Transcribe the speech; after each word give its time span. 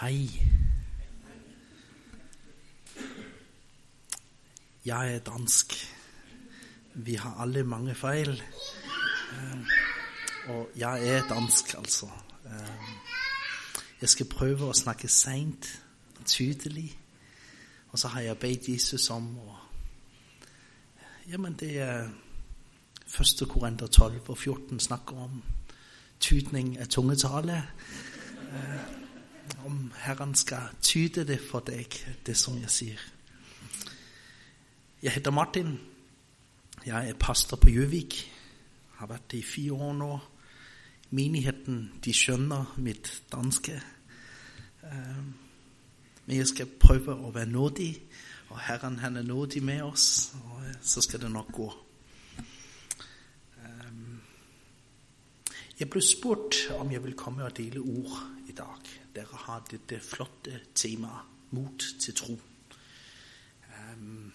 Hej. 0.00 0.28
Jeg 4.84 5.14
er 5.14 5.18
dansk. 5.18 5.74
Vi 6.94 7.14
har 7.14 7.40
alle 7.40 7.64
mange 7.64 7.94
fejl. 7.94 8.42
Eh, 9.32 9.58
og 10.48 10.68
jeg 10.76 11.08
er 11.08 11.28
dansk, 11.28 11.74
altså. 11.78 12.06
Eh, 12.44 12.82
jeg 14.00 14.08
skal 14.08 14.26
prøve 14.26 14.68
at 14.68 14.76
snakke 14.76 15.08
sent 15.08 15.82
og 16.20 16.26
tydeligt. 16.26 16.98
Og 17.88 17.98
så 17.98 18.08
har 18.08 18.20
jeg 18.20 18.38
bedt 18.38 18.68
Jesus 18.68 19.10
om 19.10 19.38
og 19.38 19.56
Jamen, 21.28 21.52
det 21.52 21.78
er 21.78 22.08
1. 23.40 23.48
Korinther 23.48 23.86
12 23.86 24.20
og 24.28 24.38
14 24.38 24.80
snakker 24.80 25.16
om 25.16 25.42
tydning 26.20 26.78
af 26.78 26.88
tungetale. 26.88 27.68
Eh, 28.52 29.05
om 29.64 29.92
Herren 29.96 30.34
skal 30.34 30.68
tyde 30.82 31.24
det 31.26 31.40
for 31.40 31.60
deg, 31.66 31.92
det 32.26 32.36
som 32.38 32.58
jeg 32.58 32.70
sier. 32.70 33.02
Jeg 35.02 35.12
heter 35.12 35.30
Martin. 35.30 35.78
Jeg 36.86 37.08
er 37.08 37.18
pastor 37.20 37.56
på 37.56 37.70
Gjøvik. 37.70 38.16
Har 38.98 39.10
vært 39.10 39.30
det 39.30 39.38
i 39.38 39.46
fire 39.46 39.72
år 39.72 39.92
nå. 39.98 40.10
Menigheten 41.10 41.92
de 42.04 42.14
skjønner 42.14 42.74
mitt 42.82 43.10
danske. 43.32 43.80
Ehm, 44.86 45.32
men 46.26 46.36
jeg 46.36 46.50
skal 46.50 46.74
prøve 46.80 47.14
å 47.14 47.30
være 47.34 47.50
nådig, 47.50 47.90
og 48.50 48.60
Herren 48.66 48.98
han 48.98 49.16
er 49.16 49.26
nådig 49.26 49.62
med 49.62 49.82
oss, 49.86 50.32
og 50.42 50.62
eh, 50.66 50.78
så 50.82 51.02
skal 51.02 51.22
det 51.22 51.30
nok 51.30 51.52
gå. 51.54 51.70
Ehm, 53.62 54.20
jeg 55.78 55.90
ble 55.90 56.02
spurt 56.02 56.64
om 56.78 56.90
jeg 56.90 57.04
vil 57.04 57.18
komme 57.18 57.46
og 57.46 57.56
dele 57.56 57.82
ord 57.82 58.22
i 58.48 58.54
dag 58.56 59.05
dere 59.16 59.36
har 59.46 59.64
dette 59.70 60.00
flotte 60.00 60.60
temaet 60.74 61.32
'Mot 61.50 61.84
til 62.00 62.12
tro'. 62.12 62.40
Um, 63.94 64.32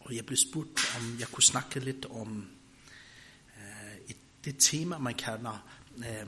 og 0.00 0.16
jeg 0.16 0.26
blev 0.26 0.36
spurt 0.36 0.96
om 0.96 1.16
jeg 1.18 1.28
kunne 1.28 1.44
snakke 1.44 1.80
litt 1.80 2.06
om 2.06 2.48
uh, 3.56 4.14
det 4.44 4.56
tema, 4.58 4.98
man 4.98 5.14
kaller 5.14 5.66
uh, 5.96 6.06
øh, 6.06 6.26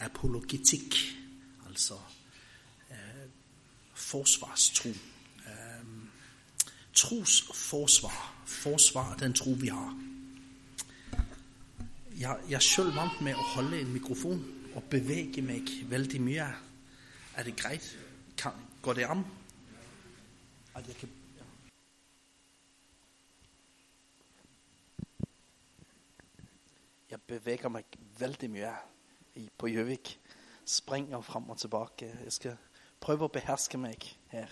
apologetikk, 0.00 0.94
altså 1.66 1.94
uh, 2.90 3.30
forsvarstro. 3.94 4.88
Øhm, 4.88 6.02
uh, 6.02 6.08
tros 6.94 7.42
Forsvar 7.54 8.34
Forsvar 8.46 9.16
den 9.16 9.34
tro 9.34 9.50
vi 9.50 9.68
har. 9.68 9.98
Jeg, 12.18 12.36
jeg 12.48 12.56
er 12.56 12.60
sjøl 12.60 12.92
vant 12.94 13.20
med 13.20 13.34
å 13.34 13.42
holde 13.54 13.80
en 13.80 13.92
mikrofon 13.92 14.53
og 14.74 14.82
bevege 14.90 15.42
meg 15.42 15.70
veldig 15.90 16.20
mye. 16.22 16.46
Er 17.36 17.42
det 17.42 17.56
greit? 17.56 17.86
Kan, 18.38 18.52
går 18.82 18.92
det 18.92 19.04
an? 19.10 19.24
At 20.74 20.88
jeg 20.88 20.96
kan 20.96 21.08
Jeg 27.10 27.20
beveger 27.22 27.68
meg 27.70 27.84
veldig 28.18 28.48
mye 28.50 28.72
på 29.58 29.68
Gjøvik. 29.70 30.20
Springer 30.66 31.20
fram 31.20 31.50
og 31.50 31.58
tilbake. 31.58 32.08
Jeg 32.24 32.32
skal 32.32 32.56
prøve 33.00 33.28
å 33.28 33.30
beherske 33.30 33.78
meg 33.78 34.02
her. 34.32 34.50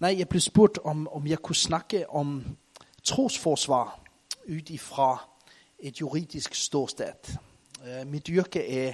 Nei, 0.00 0.14
jeg 0.18 0.28
ble 0.30 0.40
spurt 0.40 0.78
om, 0.88 1.04
om 1.12 1.26
jeg 1.26 1.42
kunne 1.44 1.60
snakke 1.60 2.06
om 2.08 2.40
trosforsvar 3.04 3.98
ut 4.48 4.70
ifra 4.70 5.10
et 5.78 6.00
juridisk 6.00 6.54
ståsted. 6.54 7.34
Eh, 7.86 8.22
yrke 8.28 8.68
er 8.68 8.92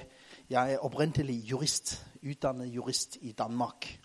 Jeg 0.51 0.73
er 0.73 0.79
oprindelig 0.79 1.35
jurist, 1.35 2.07
Uddannet 2.23 2.67
jurist 2.67 3.19
i 3.21 3.33
Danmark. 3.33 4.01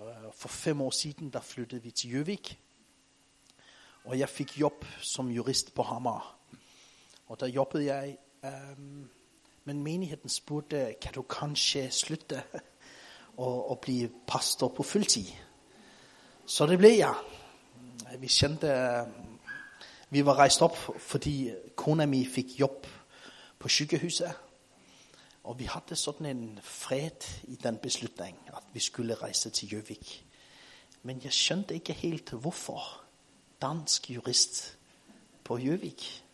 Eh, 0.00 0.04
for 0.34 0.48
fem 0.48 0.80
år 0.80 0.90
siden 0.90 1.30
der 1.30 1.40
flyttede 1.40 1.82
vi 1.82 1.90
til 1.90 2.12
Jøvik. 2.12 2.58
Og 4.04 4.18
jeg 4.18 4.28
fik 4.28 4.60
jobb 4.60 4.84
som 5.00 5.30
jurist 5.30 5.74
på 5.74 5.82
Hammer. 5.82 6.38
Og 7.26 7.40
der 7.40 7.46
jobbede 7.46 7.84
jeg 7.84 8.16
um, 8.42 9.10
Men 9.64 9.82
menigheden 9.82 10.28
spurgte, 10.28 10.94
kan 11.00 11.12
du 11.12 11.22
kanskje 11.22 11.90
slutte 11.90 12.42
og, 13.36 13.70
og 13.70 13.78
blive 13.78 14.10
pastor 14.26 14.68
på 14.68 14.82
fulltid. 14.82 15.26
Så 16.46 16.66
det 16.66 16.78
blev 16.78 16.90
jeg. 16.90 17.14
Vi 18.18 18.26
kendte, 18.26 18.66
eh, 18.66 19.06
Vi 20.10 20.24
var 20.24 20.34
rejst 20.34 20.62
op, 20.62 20.76
fordi 20.98 21.50
kona 21.76 22.06
mi 22.06 22.26
fik 22.26 22.60
jobb 22.60 22.86
på 23.58 23.68
sykehuset. 23.68 24.32
Og 25.44 25.58
vi 25.58 25.64
hadde 25.64 25.96
sådan 25.96 26.26
en 26.26 26.58
fred 26.62 27.44
i 27.44 27.56
den 27.56 27.78
beslutning 27.78 28.38
at 28.46 28.62
vi 28.72 28.80
skulle 28.80 29.14
rejse 29.14 29.50
til 29.50 29.72
Jøvik. 29.72 30.26
Men 31.02 31.20
jeg 31.24 31.32
skjønte 31.32 31.74
ikke 31.74 31.92
helt 31.92 32.30
hvorfor. 32.30 33.02
Dansk 33.62 34.10
jurist 34.10 34.78
på 35.44 35.58
Jøvik 35.58 36.24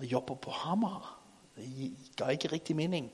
Jobber 0.00 0.34
på 0.34 0.50
Hamar. 0.50 1.18
Det 1.56 1.96
gav 2.16 2.30
ikke 2.30 2.52
rigtig 2.52 2.76
mening. 2.76 3.12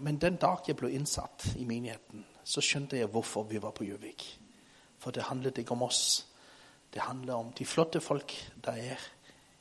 Men 0.00 0.20
den 0.20 0.36
dag 0.36 0.56
jeg 0.68 0.76
blev 0.76 0.90
indsat 0.90 1.56
i 1.56 1.64
menigheten, 1.64 2.26
så 2.44 2.60
skjønte 2.60 2.98
jeg 2.98 3.06
hvorfor 3.06 3.42
vi 3.42 3.62
var 3.62 3.70
på 3.70 3.84
Jøvik. 3.84 4.40
For 4.98 5.10
det 5.10 5.22
handlede 5.22 5.60
ikke 5.60 5.70
om 5.70 5.82
oss. 5.82 6.26
Det 6.94 7.02
handler 7.02 7.34
om 7.34 7.52
de 7.52 7.66
flotte 7.66 8.00
folk 8.00 8.52
der 8.64 8.72
er 8.72 8.96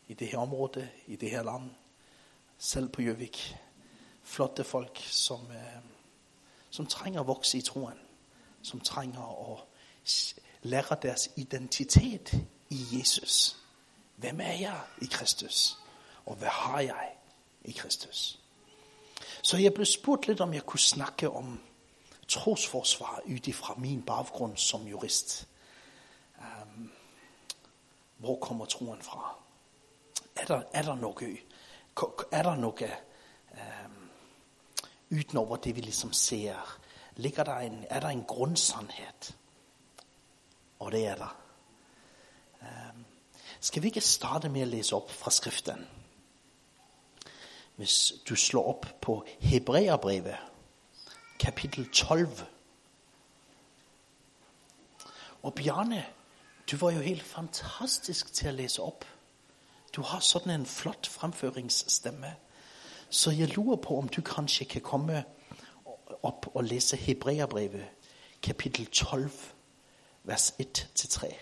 i 0.10 0.14
det 0.14 0.28
her 0.28 0.38
området, 0.38 0.90
i 1.08 1.16
det 1.16 1.30
her 1.30 1.44
land. 1.44 1.72
Selv 2.58 2.90
på 2.90 3.02
Jøvik. 3.02 3.56
Flotte 4.24 4.64
folk 4.64 5.00
som, 5.04 5.52
øh, 5.52 5.84
som 6.70 6.86
trænger 6.86 7.22
at 7.22 7.28
vokse 7.28 7.58
i 7.58 7.62
troen. 7.62 8.00
Som 8.62 8.80
trænger 8.80 9.54
at 9.54 9.64
lære 10.62 10.98
deres 11.02 11.30
identitet 11.36 12.34
i 12.70 12.86
Jesus. 12.92 13.58
Hvem 14.16 14.40
er 14.40 14.54
jeg 14.54 14.82
i 15.02 15.06
Kristus? 15.06 15.78
Og 16.26 16.36
hvad 16.36 16.48
har 16.48 16.80
jeg 16.80 17.16
i 17.66 17.72
Kristus? 17.72 18.40
Så 19.42 19.58
jeg 19.58 19.74
blev 19.74 19.86
spurgt 19.86 20.28
lidt, 20.28 20.42
om 20.42 20.54
jeg 20.54 20.66
kunne 20.66 20.80
snakke 20.80 21.30
om 21.30 21.62
trosforsvar 22.28 23.22
ud 23.26 23.54
fra 23.54 23.76
min 23.78 24.02
baggrund 24.02 24.58
som 24.58 24.88
jurist. 24.88 25.48
Um, 26.38 26.92
hvor 28.18 28.40
kommer 28.40 28.66
troen 28.66 29.02
fra? 29.02 29.36
Er 30.40 30.46
der, 30.46 30.64
er 30.74 30.82
der 30.82 30.96
noe 30.96 31.38
Er 32.32 32.44
der 32.44 32.56
noe 32.56 32.92
um, 33.52 33.58
øh, 35.12 35.20
utenover 35.20 35.58
øh, 35.58 35.64
det 35.64 35.76
vi 35.76 35.82
liksom 35.82 36.14
ser? 36.14 36.80
Ligger 37.16 37.44
der 37.44 37.58
en, 37.58 37.86
er 37.90 38.00
det 38.00 38.12
en 38.12 38.24
grunnsannhet? 38.24 39.36
Og 40.80 40.92
det 40.92 41.08
er 41.08 41.16
det. 41.16 41.30
Um, 42.62 42.68
øhm, 42.68 43.06
skal 43.60 43.84
vi 43.84 43.88
ikke 43.88 44.02
starte 44.02 44.50
med 44.50 44.64
å 44.64 44.70
lese 44.70 44.96
opp 44.96 45.12
fra 45.12 45.32
Skriften? 45.32 45.88
Hvis 47.76 48.14
du 48.30 48.36
slår 48.36 48.68
opp 48.68 48.86
på 49.02 49.26
Hebreabrevet, 49.40 50.38
kapittel 51.40 51.90
12. 51.92 52.28
Og 55.44 55.54
Bjarne, 55.54 56.06
du 56.72 56.78
var 56.78 56.92
jo 56.92 57.00
helt 57.00 57.24
fantastisk 57.24 58.34
til 58.34 58.52
å 58.52 58.56
lese 58.56 58.84
opp. 58.84 59.06
Du 60.00 60.04
har 60.04 60.20
sådan 60.20 60.60
en 60.60 60.66
flot 60.66 61.08
framføringsstemme. 61.08 62.36
Så 63.10 63.32
jeg 63.32 63.56
lurer 63.56 63.76
på 63.76 63.98
om 63.98 64.08
du 64.08 64.22
kanskje 64.22 64.66
kan 64.66 64.82
komme 64.82 65.24
opp 66.24 66.46
og 66.54 66.64
lese 66.64 66.96
Hebreabrevet, 66.96 67.86
kapittel 68.42 68.86
12, 68.86 69.32
vers 70.24 70.54
1-3. 70.62 71.34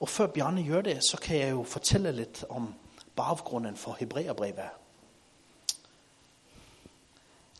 Og 0.00 0.08
før 0.08 0.26
Bjarne 0.26 0.62
gjør 0.62 0.80
det, 0.80 1.04
så 1.04 1.16
kan 1.16 1.38
jeg 1.38 1.50
jo 1.50 1.62
fortelle 1.62 2.12
litt 2.12 2.44
om 2.48 2.74
bakgrunnen 3.16 3.76
for 3.76 3.96
Hebreerbrevet. 4.00 4.70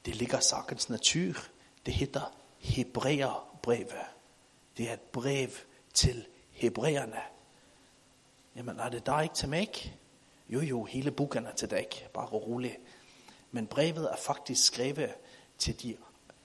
Det 0.04 0.16
ligger 0.16 0.40
sakens 0.40 0.88
natur. 0.88 1.46
Det 1.86 1.94
heter 1.94 2.32
Hebreerbrevet. 2.58 4.06
Det 4.76 4.88
er 4.88 4.94
et 4.94 5.10
brev 5.12 5.50
til 5.92 6.26
hebreerne. 6.50 7.22
Jamen, 8.56 8.80
er 8.80 8.88
det 8.88 9.06
da 9.06 9.20
ikke 9.20 9.34
til 9.34 9.48
mig? 9.48 9.94
Jo, 10.48 10.60
jo, 10.60 10.84
hele 10.84 11.10
boken 11.10 11.46
er 11.46 11.52
til 11.52 11.70
deg, 11.70 12.08
bare 12.14 12.26
rolig. 12.26 12.78
Men 13.50 13.66
brevet 13.66 14.10
er 14.12 14.16
faktisk 14.16 14.64
skrevet 14.64 15.14
til 15.58 15.82
de 15.82 15.96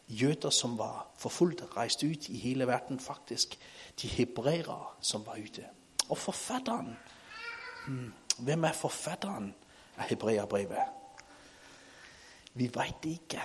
jøder 0.10 0.50
som 0.50 0.78
var 0.78 1.08
forfulgt, 1.18 1.64
rejst 1.78 2.04
ud 2.04 2.30
i 2.30 2.38
hele 2.38 2.68
verden, 2.68 3.00
faktisk. 3.00 3.60
De 4.02 4.08
hebræere, 4.08 4.86
som 5.02 5.26
var 5.26 5.38
ute. 5.44 5.66
Og 6.10 6.18
forfatteren 6.18 6.98
hmm, 7.88 8.14
Hvem 8.40 8.64
er 8.64 8.72
forfatteren 8.72 9.56
af 9.98 10.04
hebreerbrevet? 10.04 10.78
Vi 12.54 12.64
ved 12.64 12.94
det 13.04 13.10
ikke. 13.10 13.42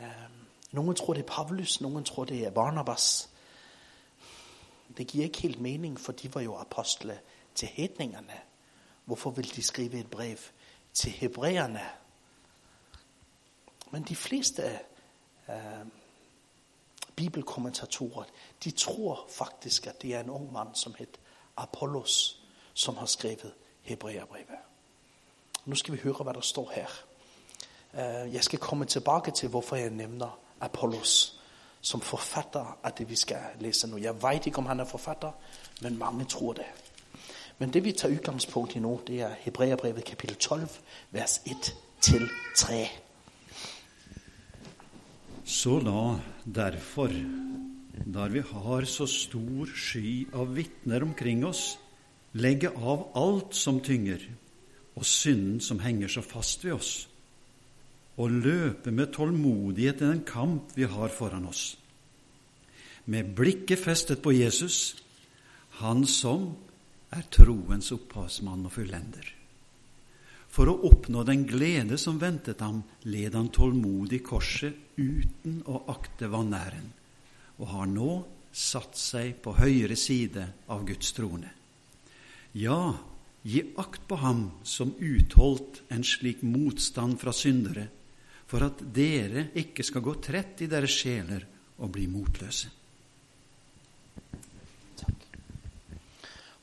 Ehm, 0.00 0.94
tror 0.94 1.14
det 1.14 1.22
er 1.22 1.26
Pavlus, 1.26 1.80
noen 1.80 2.04
tror 2.04 2.24
det 2.24 2.46
er 2.46 2.50
Barnabas. 2.50 3.30
Det 4.96 5.06
giver 5.06 5.24
ikke 5.24 5.40
helt 5.40 5.60
mening, 5.60 6.00
for 6.00 6.12
de 6.12 6.34
var 6.34 6.40
jo 6.40 6.56
apostle 6.56 7.20
til 7.54 7.68
hedningerne. 7.68 8.51
Hvorfor 9.04 9.30
vil 9.30 9.56
de 9.56 9.62
skrive 9.62 9.98
et 9.98 10.10
brev 10.10 10.36
til 10.92 11.10
hebræerne? 11.10 11.82
Men 13.90 14.02
de 14.02 14.16
fleste 14.16 14.78
øh, 15.48 15.86
bibelkommentatorer, 17.16 18.24
de 18.64 18.70
tror 18.70 19.26
faktisk, 19.28 19.86
at 19.86 20.02
det 20.02 20.14
er 20.14 20.20
en 20.20 20.30
ung 20.30 20.52
mand, 20.52 20.74
som 20.74 20.94
hed 20.98 21.06
Apollos, 21.56 22.42
som 22.74 22.96
har 22.96 23.06
skrevet 23.06 23.54
Hebræerbrevet. 23.82 24.58
Nu 25.64 25.74
skal 25.74 25.94
vi 25.94 25.98
høre, 25.98 26.14
hvad 26.14 26.34
der 26.34 26.40
står 26.40 26.70
her. 26.74 26.86
Øh, 27.94 28.34
jeg 28.34 28.44
skal 28.44 28.58
komme 28.58 28.84
tilbage 28.84 29.30
til, 29.30 29.48
hvorfor 29.48 29.76
jeg 29.76 29.90
nævner 29.90 30.38
Apollos 30.60 31.42
som 31.82 32.00
forfatter 32.00 32.78
af 32.82 32.92
det, 32.92 33.08
vi 33.08 33.16
skal 33.16 33.40
læse 33.60 33.86
nu. 33.86 33.96
Jeg 33.96 34.22
ved 34.22 34.46
ikke, 34.46 34.58
om 34.58 34.66
han 34.66 34.80
er 34.80 34.84
forfatter, 34.84 35.32
men 35.80 35.98
mange 35.98 36.24
tror 36.24 36.52
det. 36.52 36.64
Men 37.62 37.70
det, 37.70 37.84
vi 37.84 37.92
tager 37.94 38.16
udgangspunkt 38.16 38.72
i 38.74 38.80
nu, 38.82 38.96
det 39.06 39.20
er 39.22 39.36
Hebræerbrevet 39.44 40.02
kapitel 40.04 40.34
12, 40.34 40.64
vers 41.14 41.36
1-3. 41.46 42.78
Så 45.46 45.76
la 45.78 46.16
derfor, 46.42 47.12
der 48.02 48.32
vi 48.34 48.42
har 48.42 48.86
så 48.90 49.06
stor 49.06 49.70
sky 49.78 50.26
av 50.34 50.50
vitner 50.56 51.06
omkring 51.06 51.44
oss, 51.46 51.78
legge 52.34 52.72
av 52.74 53.06
alt 53.14 53.54
som 53.54 53.78
tynger, 53.78 54.26
og 54.98 55.06
synden 55.06 55.62
som 55.62 55.78
henger 55.86 56.10
så 56.10 56.24
fast 56.26 56.66
ved 56.66 56.74
oss, 56.80 56.90
og 58.18 58.42
løpe 58.42 58.90
med 58.90 59.14
tålmodighet 59.14 60.02
i 60.02 60.10
den 60.10 60.26
kamp 60.26 60.74
vi 60.74 60.90
har 60.90 61.14
foran 61.14 61.46
oss. 61.46 61.76
Med 63.06 63.36
blikket 63.38 63.78
festet 63.86 64.18
på 64.18 64.34
Jesus, 64.34 64.96
han 65.78 66.02
som 66.10 66.50
er 67.12 67.28
troens 67.32 67.92
opphavsmann 67.94 68.66
og 68.66 68.74
fullender. 68.74 69.28
For 70.52 70.68
å 70.68 70.76
oppnå 70.88 71.22
den 71.24 71.46
glede 71.48 71.96
som 72.00 72.18
ventet 72.20 72.60
ham, 72.60 72.82
led 73.08 73.32
han 73.36 73.48
tålmodig 73.52 74.20
korset 74.26 74.76
uten 74.98 75.62
å 75.64 75.84
akte 75.92 76.28
vanæren, 76.32 76.90
og 77.56 77.70
har 77.72 77.88
nå 77.88 78.10
satt 78.52 78.98
seg 79.00 79.38
på 79.40 79.54
høyre 79.56 79.96
side 79.96 80.44
av 80.72 80.84
Guds 80.88 81.14
trone. 81.16 81.48
Ja, 82.52 82.92
gi 83.48 83.62
akt 83.80 84.04
på 84.08 84.18
ham 84.20 84.44
som 84.62 84.92
utholdt 85.00 85.80
en 85.88 86.04
slik 86.04 86.44
motstand 86.44 87.16
fra 87.20 87.32
syndere, 87.32 87.88
for 88.44 88.68
at 88.68 88.84
dere 88.92 89.48
ikke 89.56 89.84
skal 89.88 90.04
gå 90.04 90.18
trett 90.20 90.60
i 90.60 90.68
deres 90.68 90.92
sjeler 91.00 91.46
og 91.80 91.94
bli 91.96 92.04
motløse. 92.12 92.68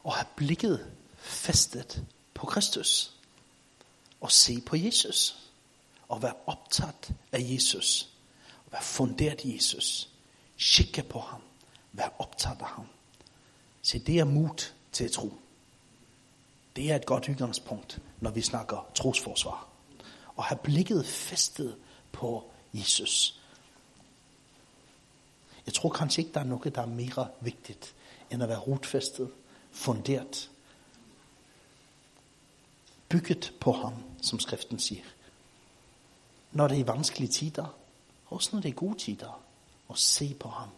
Og 0.09 0.15
have 0.15 0.27
blikket 0.35 0.91
festet 1.17 2.06
på 2.33 2.45
Kristus 2.45 3.13
og 4.21 4.31
se 4.31 4.61
på 4.61 4.75
Jesus. 4.75 5.50
Og 6.07 6.21
være 6.21 6.33
optaget 6.45 7.13
af 7.31 7.39
Jesus. 7.39 8.09
Og 8.65 8.71
være 8.71 8.83
funderet 8.83 9.44
i 9.44 9.56
Jesus. 9.56 10.09
Kigge 10.57 11.03
på 11.03 11.19
ham. 11.19 11.41
Være 11.94 12.09
optaget 12.19 12.57
af 12.59 12.65
ham. 12.65 12.85
Se, 13.81 14.00
det 14.00 14.19
er 14.19 14.23
mut 14.23 14.73
til 14.91 15.03
at 15.03 15.11
tro. 15.11 15.33
Det 16.75 16.91
er 16.91 16.95
et 16.95 17.06
godt 17.06 17.29
udgangspunkt, 17.29 18.00
når 18.19 18.31
vi 18.31 18.41
snakker 18.41 18.89
trosforsvar. 18.95 19.67
Og 20.35 20.44
have 20.44 20.59
blikket 20.63 21.06
festet 21.06 21.75
på 22.11 22.51
Jesus. 22.73 23.39
Jeg 25.65 25.73
tror 25.73 25.89
kanskje 25.89 26.21
ikke, 26.23 26.33
der 26.33 26.39
er 26.39 26.44
noget, 26.44 26.75
der 26.75 26.81
er 26.81 26.85
mere 26.85 27.27
vigtigt, 27.41 27.95
end 28.31 28.44
at 28.44 28.50
være 28.50 28.59
rotfæstet, 28.59 29.31
funderet, 29.79 30.51
bygget 33.09 33.53
på 33.61 33.71
ham, 33.71 33.93
som 34.21 34.39
skriften 34.39 34.79
siger. 34.79 35.03
Når 36.51 36.67
det 36.67 36.79
er 36.79 36.83
vanskelige 36.83 37.29
tider, 37.29 37.75
også 38.25 38.49
når 38.53 38.61
det 38.61 38.69
er 38.69 38.73
gode 38.73 38.97
tider, 38.97 39.41
og 39.87 39.97
se 39.97 40.35
på 40.39 40.49
ham, 40.49 40.69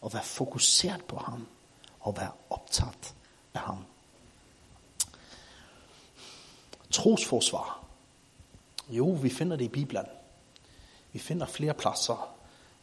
og 0.00 0.12
være 0.12 0.22
fokuseret 0.22 1.04
på 1.04 1.16
ham, 1.16 1.46
og 2.00 2.16
være 2.16 2.32
optaget 2.50 3.14
af 3.54 3.60
ham. 3.60 3.84
Trosforsvar. 6.90 7.84
Jo, 8.88 9.10
vi 9.10 9.30
finder 9.30 9.56
det 9.56 9.64
i 9.64 9.68
Bibelen. 9.68 10.06
Vi 11.12 11.18
finder 11.18 11.46
flere 11.46 11.74
pladser. 11.74 12.34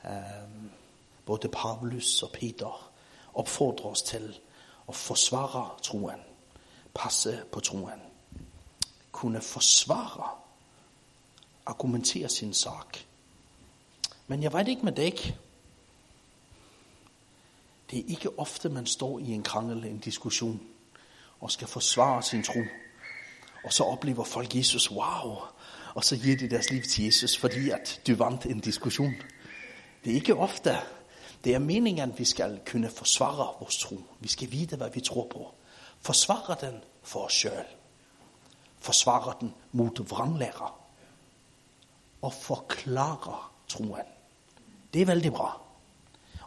Øhm, 0.06 0.72
både 1.26 1.50
Paulus 1.50 2.24
og 2.24 2.30
Peter 2.32 2.92
opfordrer 3.34 3.86
os 3.86 4.02
til 4.02 4.40
og 4.94 4.98
forsvare 4.98 5.70
troen. 5.84 6.20
Passe 6.94 7.44
på 7.52 7.60
troen. 7.60 8.02
Kunne 9.12 9.42
forsvare. 9.42 10.30
Argumentere 11.66 12.30
sin 12.30 12.54
sak. 12.54 12.98
Men 14.28 14.44
jeg 14.44 14.54
ved 14.54 14.68
ikke 14.68 14.86
med 14.86 14.92
deg. 14.92 15.38
Det 17.92 18.00
er 18.00 18.04
ikke 18.08 18.40
ofte 18.40 18.70
man 18.70 18.86
står 18.86 19.20
i 19.20 19.34
en 19.34 19.44
krangel, 19.44 19.86
en 19.86 20.00
diskussion, 20.00 20.62
og 21.40 21.52
skal 21.52 21.68
forsvare 21.68 22.24
sin 22.24 22.44
tro. 22.44 22.62
Og 23.64 23.74
så 23.74 23.84
oplever 23.84 24.24
folk 24.24 24.56
Jesus, 24.56 24.92
wow, 24.92 25.38
og 25.94 26.04
så 26.04 26.18
giver 26.18 26.38
de 26.38 26.50
deres 26.50 26.72
liv 26.72 26.82
til 26.82 27.06
Jesus, 27.06 27.38
fordi 27.38 27.70
at 27.70 28.02
du 28.08 28.16
vant 28.16 28.46
en 28.46 28.60
diskussion. 28.60 29.14
Det 30.04 30.12
er 30.12 30.16
ikke 30.16 30.36
ofte. 30.36 30.78
Det 31.44 31.54
er 31.54 31.60
meningen, 31.60 32.12
at 32.12 32.20
vi 32.20 32.26
skal 32.26 32.60
kunne 32.72 32.90
forsvare 32.90 33.54
vores 33.60 33.78
tro. 33.78 33.96
Vi 34.20 34.28
skal 34.28 34.52
vide, 34.52 34.76
hvad 34.76 34.90
vi 34.90 35.02
tror 35.02 35.28
på. 35.30 35.52
Forsvare 36.02 36.56
den 36.62 36.82
for 37.04 37.20
os 37.20 37.34
selv. 37.34 37.66
Forsvare 38.80 39.34
den 39.42 39.54
mod 39.72 40.08
vranglærer. 40.08 40.80
Og 42.22 42.34
forklare 42.34 43.38
troen. 43.68 44.08
Det 44.94 45.02
er 45.02 45.06
veldig 45.06 45.34
bra. 45.34 45.62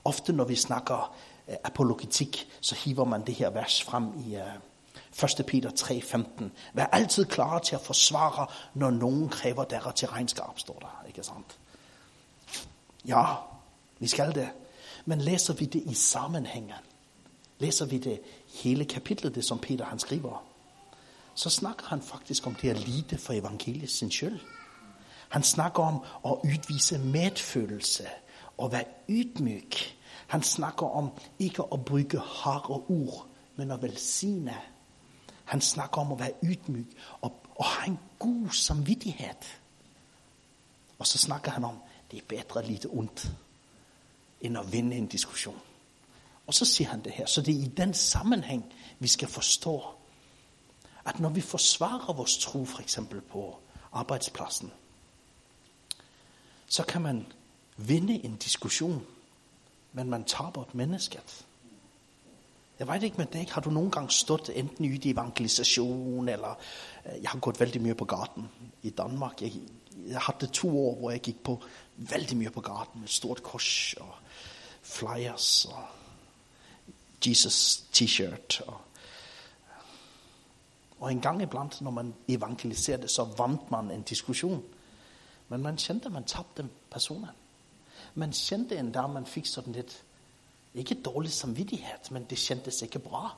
Ofte 0.04 0.32
når 0.32 0.44
vi 0.44 0.56
snakker 0.56 1.16
øh, 1.48 1.56
apologetik, 1.64 2.48
så 2.60 2.75
hiver 2.75 3.04
man 3.04 3.26
det 3.26 3.34
her 3.34 3.50
vers 3.50 3.82
frem 3.82 4.12
i 4.26 4.37
øh, 4.37 5.40
1. 5.40 5.46
Peter 5.46 5.70
3,15. 5.70 6.44
Vær 6.72 6.87
altid 6.87 7.25
klar 7.25 7.58
til 7.58 7.75
at 7.75 7.81
forsvare, 7.81 8.46
når 8.75 8.90
nogen 8.90 9.28
kræver 9.28 9.64
dere 9.64 9.93
til 9.93 10.08
regnskab, 10.08 10.58
står 10.58 10.78
der. 10.78 11.04
Ikke 11.08 11.22
sant? 11.22 11.58
Ja, 13.04 13.25
vi 13.98 14.06
skal 14.06 14.34
det. 14.34 14.48
Men 15.06 15.20
læser 15.20 15.55
vi 15.55 15.64
det 15.64 15.82
i 15.87 15.94
sammenhængen, 15.94 16.73
læser 17.58 17.87
vi 17.87 17.99
det 17.99 18.20
hele 18.62 18.85
kapitlet, 18.85 19.35
det 19.35 19.44
som 19.44 19.58
Peter 19.58 19.85
han 19.85 19.99
skriver, 19.99 20.44
så 21.35 21.50
snakker 21.50 21.87
han 21.87 22.03
faktisk 22.03 22.47
om 22.47 22.55
det 22.55 22.70
at 22.70 22.88
lide 22.88 23.19
for 23.19 23.32
evangeliet 23.32 23.91
sin 23.91 24.11
skyld. 24.11 24.41
Han 25.29 25.43
snakker 25.43 25.82
om 25.82 26.03
at 26.25 26.38
udvise 26.44 26.99
medfølelse 26.99 28.06
og 28.56 28.72
være 28.72 28.84
ydmyg. 29.08 29.72
Han 30.27 30.43
snakker 30.43 30.86
om 30.86 31.10
ikke 31.39 31.63
at 31.72 31.84
bruge 31.84 32.20
harde 32.25 32.84
ord, 32.89 33.27
men 33.56 33.70
at 33.70 33.82
velsigne. 33.82 34.56
Han 35.44 35.60
snakker 35.60 36.01
om 36.01 36.13
at 36.13 36.19
være 36.19 36.32
ydmyg 36.43 36.86
og, 37.20 37.32
og 37.55 37.65
have 37.65 37.89
en 37.89 37.98
god 38.19 38.51
samvittighed. 38.51 39.43
Og 40.98 41.06
så 41.06 41.19
snakker 41.19 41.51
han 41.51 41.65
om, 41.65 41.79
det 42.10 42.17
er 42.17 42.22
bedre 42.29 42.63
at 42.63 42.69
lide 42.69 42.89
ondt, 42.91 43.31
end 44.40 44.58
at 44.58 44.72
vinde 44.72 44.96
en 44.96 45.06
diskussion. 45.06 45.60
Og 46.46 46.55
så 46.55 46.64
siger 46.64 46.88
han 46.88 47.05
det 47.05 47.12
her. 47.12 47.26
Så 47.26 47.43
det 47.43 47.55
er 47.55 47.60
i 47.60 47.72
den 47.76 47.94
sammenhæng, 47.94 48.72
vi 48.98 49.08
skal 49.08 49.28
forstå, 49.28 49.82
at 51.05 51.20
når 51.20 51.28
vi 51.28 51.40
forsvarer 51.40 52.12
vores 52.12 52.38
tro, 52.38 52.64
for 52.64 52.81
eksempel 52.81 53.20
på 53.20 53.58
arbejdspladsen, 53.93 54.72
så 56.66 56.82
kan 56.82 57.02
man 57.02 57.26
vinde 57.76 58.24
en 58.24 58.36
diskussion, 58.36 59.06
men 59.93 60.10
man 60.10 60.24
taber 60.24 60.62
et 60.62 60.74
mennesket. 60.74 61.46
Jeg 62.78 62.88
ved 62.88 63.02
ikke 63.02 63.16
med 63.16 63.26
dig, 63.26 63.48
har 63.50 63.60
du 63.60 63.70
nogle 63.70 63.90
gange 63.90 64.10
stået 64.10 64.50
enten 64.55 64.84
i 64.84 64.96
de 64.96 65.10
evangelisation, 65.10 66.28
eller 66.28 66.58
øh, 67.06 67.22
jeg 67.22 67.31
har 67.31 67.38
gået 67.38 67.60
vældig 67.60 67.82
mye 67.82 67.94
på 67.94 68.05
gaten 68.05 68.48
i 68.82 68.90
Danmark. 68.90 69.43
Jeg, 69.43 69.52
jeg 70.06 70.20
havde 70.20 70.46
to 70.46 70.88
år, 70.88 70.94
hvor 70.94 71.10
jeg 71.10 71.20
gik 71.20 71.43
på 71.43 71.62
vældig 71.96 72.36
mye 72.36 72.50
på 72.50 72.60
gaten 72.60 73.00
med 73.00 73.08
stort 73.08 73.43
kors 73.43 73.94
og 74.00 74.14
flyers 74.86 75.64
og 75.64 75.84
Jesus 77.26 77.84
t-shirt. 77.93 78.60
Og, 78.66 78.81
og 81.00 81.12
en 81.12 81.20
gang 81.20 81.43
iblandt, 81.43 81.81
når 81.81 81.90
man 81.90 82.14
evangeliserede, 82.28 83.08
så 83.08 83.24
vandt 83.24 83.70
man 83.70 83.90
en 83.90 84.02
diskussion. 84.02 84.64
Men 85.48 85.62
man 85.62 85.76
kjente, 85.76 86.08
man 86.10 86.24
tabte 86.24 86.69
personen. 86.90 87.31
Man 88.14 88.32
kendte 88.32 88.76
en 88.76 88.94
der 88.94 89.06
man 89.06 89.26
fik 89.26 89.46
sådan 89.46 89.72
lidt, 89.72 90.02
ikke 90.74 90.94
dårlig 90.94 91.32
samvittighed, 91.32 92.10
men 92.10 92.24
det 92.24 92.38
kjentes 92.38 92.82
ikke 92.82 92.98
bra. 92.98 93.36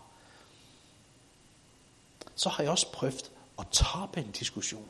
Så 2.34 2.48
har 2.48 2.62
jeg 2.62 2.70
også 2.70 2.92
prøvet 2.92 3.30
at 3.58 3.66
tabe 3.72 4.20
en 4.26 4.32
diskussion, 4.32 4.88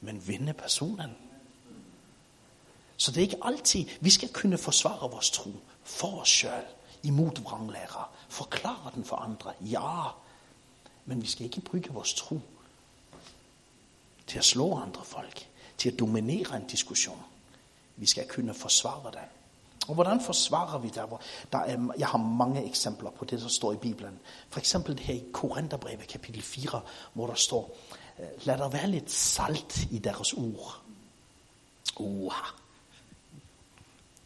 men 0.00 0.28
vinde 0.28 0.52
personen. 0.52 1.27
Så 3.00 3.10
det 3.10 3.16
er 3.18 3.22
ikke 3.22 3.38
altid, 3.42 3.84
vi 4.00 4.10
skal 4.10 4.32
kunne 4.32 4.58
forsvare 4.58 5.10
vores 5.10 5.30
tro 5.30 5.50
for 5.82 6.20
os 6.20 6.28
selv, 6.28 6.66
imod 7.02 7.42
vranglærer, 7.42 8.10
forklare 8.28 8.90
den 8.94 9.04
for 9.04 9.16
andre, 9.16 9.52
ja, 9.60 10.04
men 11.04 11.22
vi 11.22 11.26
skal 11.26 11.44
ikke 11.44 11.60
bruge 11.60 11.84
vores 11.90 12.14
tro 12.14 12.40
til 14.26 14.38
at 14.38 14.44
slå 14.44 14.78
andre 14.78 15.04
folk, 15.04 15.48
til 15.78 15.90
at 15.90 15.98
dominere 15.98 16.56
en 16.56 16.66
diskussion. 16.66 17.22
Vi 17.96 18.06
skal 18.06 18.28
kunne 18.28 18.54
forsvare 18.54 19.10
den. 19.10 19.28
Og 19.88 19.94
hvordan 19.94 20.20
forsvarer 20.20 20.78
vi 20.78 20.88
det? 20.88 21.04
Der 21.52 21.58
er, 21.58 21.92
jeg 21.98 22.08
har 22.08 22.18
mange 22.18 22.64
eksempler 22.64 23.10
på 23.10 23.24
det, 23.24 23.40
der 23.40 23.48
står 23.48 23.72
i 23.72 23.76
Bibelen. 23.76 24.18
For 24.48 24.60
eksempel 24.60 24.96
det 24.98 25.04
her 25.04 25.14
i 25.14 25.24
Korintherbrevet 25.32 26.08
kapitel 26.08 26.42
4, 26.42 26.80
hvor 27.12 27.26
der 27.26 27.34
står, 27.34 27.76
øh, 28.18 28.26
lad 28.44 28.58
der 28.58 28.68
være 28.68 28.90
lidt 28.90 29.10
salt 29.10 29.78
i 29.90 29.98
deres 29.98 30.32
ord. 30.32 30.80
Uha. 31.96 32.50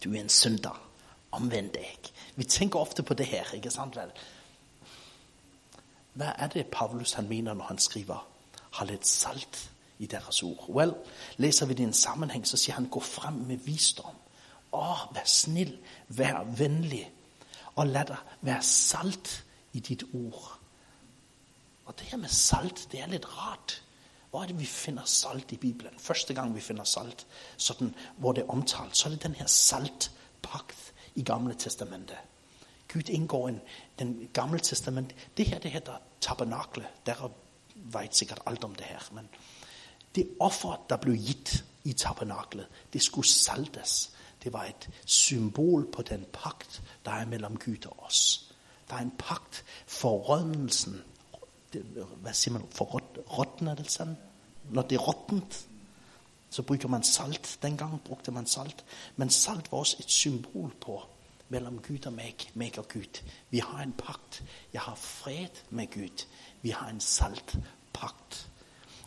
Du 0.05 0.15
er 0.15 0.21
en 0.21 0.29
synder. 0.29 0.89
Omvend 1.31 1.71
dig. 1.71 1.99
Vi 2.37 2.45
tænker 2.45 2.79
ofte 2.79 3.03
på 3.03 3.15
det 3.15 3.27
her, 3.27 3.53
ikke 3.53 3.71
sant 3.71 3.97
vel? 3.97 4.11
Hvad 6.13 6.33
er 6.39 6.47
det, 6.47 6.67
Paulus 6.67 7.13
han 7.13 7.29
mener, 7.29 7.55
når 7.55 7.65
han 7.65 7.79
skriver, 7.79 8.29
har 8.73 8.85
lidt 8.85 9.07
salt 9.07 9.71
i 9.99 10.07
deres 10.07 10.43
ord? 10.43 10.69
Well, 10.69 10.95
læser 11.37 11.67
vi 11.67 11.75
det 11.75 11.81
i 11.81 11.87
en 11.87 11.93
sammenhæng, 11.93 12.47
så 12.47 12.57
siger 12.57 12.75
han, 12.75 12.89
gå 12.89 13.01
frem 13.01 13.35
med 13.35 13.57
visdom. 13.57 14.15
Åh, 14.73 15.15
vær 15.15 15.25
snill, 15.25 15.79
vær 16.09 16.45
venlig, 16.45 17.13
og 17.77 17.87
lad 17.87 18.05
dig 18.05 18.17
være 18.41 18.63
salt 18.63 19.45
i 19.73 19.81
dit 19.81 20.03
ord. 20.15 20.59
Og 21.85 21.99
det 21.99 22.07
her 22.07 22.19
med 22.19 22.29
salt, 22.29 22.89
det 22.93 23.01
er 23.01 23.07
lidt 23.07 23.39
rart. 23.39 23.83
Hvor 24.33 24.43
er 24.43 24.47
det, 24.47 24.61
vi 24.61 24.65
finder 24.65 25.05
salt 25.05 25.53
i 25.53 25.57
Bibelen? 25.57 25.93
Første 25.99 26.35
gang, 26.35 26.55
vi 26.55 26.61
finder 26.61 26.85
salt, 26.85 27.27
sådan, 27.57 27.95
hvor 28.17 28.33
det 28.33 28.43
er 28.43 28.49
omtalt, 28.49 28.97
så 28.97 29.09
er 29.09 29.11
det 29.11 29.23
den 29.23 29.35
her 29.35 29.47
saltpagt 29.47 30.93
i 31.15 31.23
Gamle 31.23 31.55
Testamentet. 31.55 32.17
Gud 32.93 33.09
indgår 33.09 33.49
en, 33.49 33.61
den 33.99 34.29
gamle 34.33 34.59
testament. 34.59 35.15
Det 35.37 35.47
her, 35.47 35.59
det 35.59 35.71
hedder 35.71 35.97
tabernakle. 36.21 36.87
Der 37.07 37.31
vet 37.75 38.17
sikkert 38.17 38.41
alt 38.47 38.65
om 38.65 38.75
det 38.75 38.87
her. 38.87 38.99
Men 39.13 39.29
det 40.15 40.29
offer, 40.41 40.87
der 40.89 40.97
blev 40.97 41.17
gitt 41.17 41.65
i 41.85 41.93
tabernaklet, 41.93 42.67
det 42.93 43.03
skulle 43.03 43.29
saltes. 43.29 44.13
Det 44.43 44.53
var 44.53 44.65
et 44.65 44.91
symbol 45.07 45.93
på 45.93 46.03
den 46.03 46.27
pagt, 46.33 46.83
der 47.05 47.11
er 47.11 47.27
mellom 47.27 47.57
Gud 47.57 47.87
og 47.87 48.03
oss. 48.03 48.53
Der 48.91 48.95
er 48.95 49.01
en 49.01 49.15
pagt 49.19 49.65
for 49.87 50.19
rømmelsen 50.19 51.03
hvad 52.17 52.35
siger 52.35 52.53
man? 52.53 52.69
For 52.71 52.85
råtnelsen? 53.39 54.19
Når 54.71 54.83
det 54.83 54.97
er 54.97 55.01
råttent, 55.01 55.69
så 56.51 56.63
bruger 56.63 56.89
man 56.89 57.03
salt. 57.03 57.59
Den 57.63 57.77
gang 57.77 58.01
brugte 58.05 58.31
man 58.31 58.47
salt. 58.47 58.85
Men 59.17 59.31
salt 59.31 59.73
var 59.73 59.79
også 59.79 59.97
et 59.99 60.11
symbol 60.11 60.75
på 60.81 61.03
mellem 61.49 61.79
Gud 61.79 62.07
og 62.07 62.13
meg, 62.13 62.35
meg 62.55 62.79
og 62.79 62.89
Gud. 62.89 63.23
Vi 63.51 63.59
har 63.59 63.83
en 63.83 63.93
pakt. 63.93 64.45
Jeg 64.73 64.81
har 64.81 64.95
fred 64.95 65.49
med 65.71 65.87
Gud. 65.87 66.27
Vi 66.63 66.71
har 66.71 66.89
en 66.89 67.01
salt 67.01 67.57
pakt. 67.93 68.49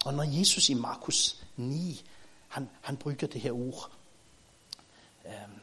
Og 0.05 0.13
når 0.13 0.23
Jesus 0.23 0.69
i 0.69 0.73
Markus 0.73 1.45
9 1.55 2.05
han, 2.47 2.69
han 2.81 2.97
bruger 2.97 3.27
det 3.27 3.41
her 3.41 3.51
ord 3.51 3.91
um, 5.25 5.59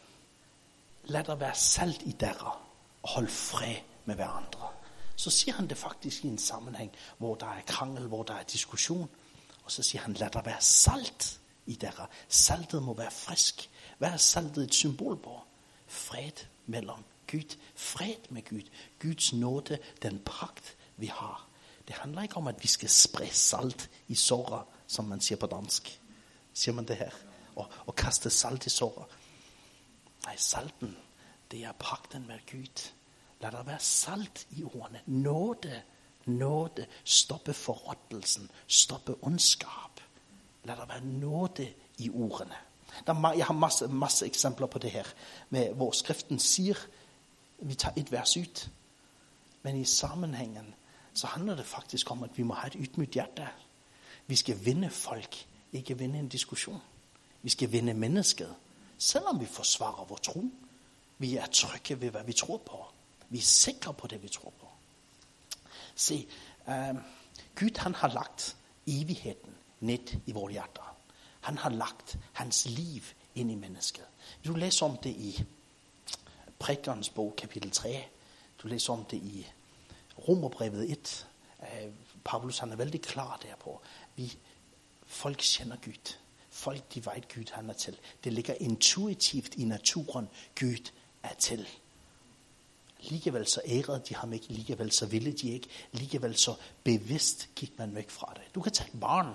der 1.08 1.34
være 1.34 1.54
salt 1.54 2.02
i 2.02 2.12
dere, 2.12 2.52
og 3.02 3.08
hold 3.08 3.28
fred 3.28 3.76
med 4.04 4.14
hverandre. 4.14 4.68
Så 5.16 5.30
siger 5.30 5.54
han 5.54 5.68
det 5.68 5.78
faktisk 5.78 6.24
i 6.24 6.28
en 6.28 6.38
sammenhæng, 6.38 6.92
hvor 7.18 7.34
der 7.34 7.46
er 7.46 7.60
krangel, 7.66 8.06
hvor 8.06 8.22
der 8.22 8.34
er 8.34 8.42
diskussion. 8.42 9.10
Og 9.64 9.72
så 9.72 9.82
siger 9.82 10.02
han 10.02 10.12
lad 10.12 10.30
der 10.30 10.42
være 10.42 10.60
salt 10.60 11.40
i 11.66 11.74
dere. 11.74 12.06
Saltet 12.28 12.82
må 12.82 12.94
være 12.94 13.10
frisk. 13.10 13.70
Hvad 13.98 14.08
er 14.08 14.16
saltet 14.16 14.64
et 14.64 14.74
symbol 14.74 15.16
på? 15.16 15.40
Fred 15.86 16.46
mellem 16.66 17.04
Gud. 17.30 17.56
Fred 17.74 18.30
med 18.30 18.42
Gud. 18.48 18.62
Guds 19.02 19.32
nåde, 19.32 19.78
den 20.02 20.22
pakt 20.26 20.76
vi 20.96 21.06
har. 21.06 21.48
Det 21.88 21.96
handler 21.96 22.22
ikke 22.22 22.36
om 22.36 22.46
at 22.46 22.62
vi 22.62 22.68
skal 22.68 22.88
spre 22.88 23.30
salt 23.30 23.90
i 24.08 24.14
såret, 24.14 24.64
som 24.86 25.04
man 25.04 25.20
siger 25.20 25.38
på 25.38 25.46
dansk. 25.46 26.00
Siger 26.54 26.74
man 26.74 26.88
det 26.88 26.96
her? 26.96 27.10
Og, 27.56 27.70
og 27.86 27.94
kaste 27.94 28.30
salt 28.30 28.66
i 28.66 28.70
såret. 28.70 29.06
Nej, 30.24 30.36
salten, 30.36 30.96
det 31.50 31.64
er 31.64 31.72
pakten 31.72 32.26
med 32.26 32.38
Gud. 32.50 32.92
Lad 33.42 33.50
der 33.52 33.62
være 33.62 33.80
salt 33.80 34.46
i 34.50 34.64
ordene. 34.64 35.00
Nåde, 35.06 35.82
nåde. 36.26 36.86
Stoppe 37.04 37.52
forrottelsen. 37.52 38.50
Stoppe 38.66 39.14
ondskab. 39.22 40.00
Lad 40.64 40.76
der 40.76 40.86
være 40.86 41.04
nåde 41.04 41.68
i 41.98 42.10
ordene. 42.10 42.54
Jeg 43.06 43.46
har 43.46 43.52
masse, 43.52 43.88
masse 43.88 44.26
eksempler 44.26 44.66
på 44.66 44.78
det 44.78 44.90
her, 44.90 45.04
med 45.50 45.74
hvor 45.74 45.90
Skriften 45.90 46.38
sier 46.38 46.76
Vi 47.58 47.74
tar 47.74 47.92
et 47.96 48.12
vers 48.12 48.36
ud. 48.36 48.68
Men 49.62 49.76
i 49.76 49.84
sammenhengen 49.84 50.74
så 51.14 51.26
handler 51.26 51.56
det 51.56 51.66
faktisk 51.66 52.10
om 52.10 52.22
at 52.22 52.30
vi 52.38 52.42
må 52.42 52.54
ha 52.54 52.66
et 52.66 52.76
ydmygt 52.78 53.12
hjerte. 53.12 53.48
Vi 54.26 54.36
skal 54.36 54.64
vinde 54.64 54.90
folk, 54.90 55.46
ikke 55.72 55.98
vinde 55.98 56.18
en 56.18 56.28
diskusjon. 56.28 56.82
Vi 57.42 57.50
skal 57.50 57.72
vinde 57.72 57.94
mennesket, 57.94 58.54
selv 58.98 59.26
om 59.26 59.40
vi 59.40 59.46
forsvarer 59.46 60.04
vår 60.04 60.16
tro. 60.16 60.44
Vi 61.18 61.36
er 61.36 61.46
trygge 61.46 62.00
ved 62.00 62.10
hvad 62.10 62.24
vi 62.24 62.32
tror 62.32 62.56
på. 62.56 62.91
Vi 63.32 63.38
er 63.38 63.42
sikre 63.42 63.94
på 63.94 64.06
det 64.06 64.22
vi 64.22 64.28
tror 64.28 64.52
på. 64.60 64.68
Se, 65.94 66.26
øh, 66.68 66.94
Gud 67.54 67.78
han 67.78 67.94
har 67.94 68.08
lagt 68.08 68.56
evigheten 68.86 69.54
ned 69.80 70.20
i 70.26 70.32
vores 70.32 70.52
hjerter. 70.52 70.96
Han 71.40 71.58
har 71.58 71.70
lagt 71.70 72.18
hans 72.32 72.66
liv 72.66 73.02
ind 73.34 73.50
i 73.50 73.54
mennesket. 73.54 74.04
Du 74.44 74.54
læser 74.54 74.86
om 74.86 74.96
det 74.96 75.10
i 75.10 75.44
Prædikernes 76.58 77.10
bok, 77.10 77.34
kapitel 77.36 77.70
3. 77.70 78.04
Du 78.62 78.68
læser 78.68 78.92
om 78.92 79.04
det 79.04 79.16
i 79.16 79.46
Romerbrevet 80.28 80.90
1. 80.92 81.26
Eh, 81.62 81.86
øh, 81.86 81.92
Paulus 82.24 82.58
han 82.58 82.72
er 82.72 82.76
veldig 82.76 83.02
klar 83.02 83.40
derpå. 83.42 83.80
Vi, 84.16 84.38
folk 85.06 85.40
kender 85.42 85.76
Gud. 85.84 86.16
Folk 86.50 86.94
de 86.94 87.06
ved 87.06 87.34
Gud 87.34 87.52
han 87.52 87.70
er 87.70 87.74
til. 87.74 87.98
Det 88.24 88.32
ligger 88.32 88.54
intuitivt 88.54 89.54
i 89.54 89.64
naturen 89.64 90.28
Gud 90.60 90.90
er 91.22 91.34
til. 91.34 91.68
Ligevel 93.02 93.46
så 93.46 93.60
ærede 93.66 94.02
de 94.08 94.14
ham 94.14 94.32
ikke, 94.32 94.48
ligevel 94.48 94.92
så 94.92 95.06
ville 95.06 95.32
de 95.32 95.50
ikke. 95.50 95.68
ligevel 95.92 96.36
så 96.36 96.54
bevisst 96.84 97.48
gik 97.54 97.78
man 97.78 97.94
væk 97.94 98.10
fra 98.10 98.32
det. 98.34 98.54
Du 98.54 98.60
kan 98.60 98.72
ta 98.72 98.84
et 98.84 99.00
barn, 99.00 99.34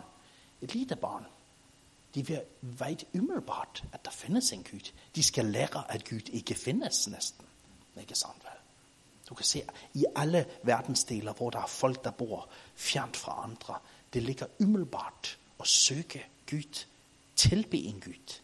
et 0.62 0.74
lite 0.76 0.96
barn. 0.96 1.26
De 2.16 2.30
ved 2.30 2.42
umiddelbart 3.14 3.84
at 3.94 4.06
der 4.06 4.12
findes 4.12 4.52
en 4.52 4.64
Gud. 4.72 4.92
De 5.16 5.24
skal 5.24 5.46
lære 5.46 5.92
at 5.92 6.10
Gud 6.10 6.30
ikke 6.34 6.56
findes 6.56 7.08
næsten. 7.08 7.46
Ikke 8.00 8.16
sant 8.16 8.44
vel? 8.44 8.54
Du 9.30 9.36
kan 9.36 9.46
se 9.46 9.64
i 9.94 10.06
alle 10.16 10.46
verdensdeler 10.64 11.34
hvor 11.34 11.50
der 11.50 11.60
er 11.60 11.68
folk 11.68 12.04
der 12.04 12.12
bor 12.12 12.50
fjernt 12.76 13.18
fra 13.18 13.44
andre, 13.44 13.80
det 14.14 14.24
ligger 14.24 14.46
umiddelbart 14.60 15.38
at 15.60 15.68
søge 15.68 16.26
Gud, 16.50 16.86
tilbe 17.36 17.78
en 17.78 18.02
Gud. 18.02 18.42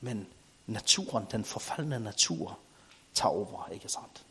Men 0.00 0.26
naturen, 0.66 1.26
den 1.30 1.44
forfaldne 1.44 2.00
natur, 2.00 2.58
tar 3.14 3.28
over, 3.28 3.68
ikke 3.68 3.88
sant? 3.88 4.23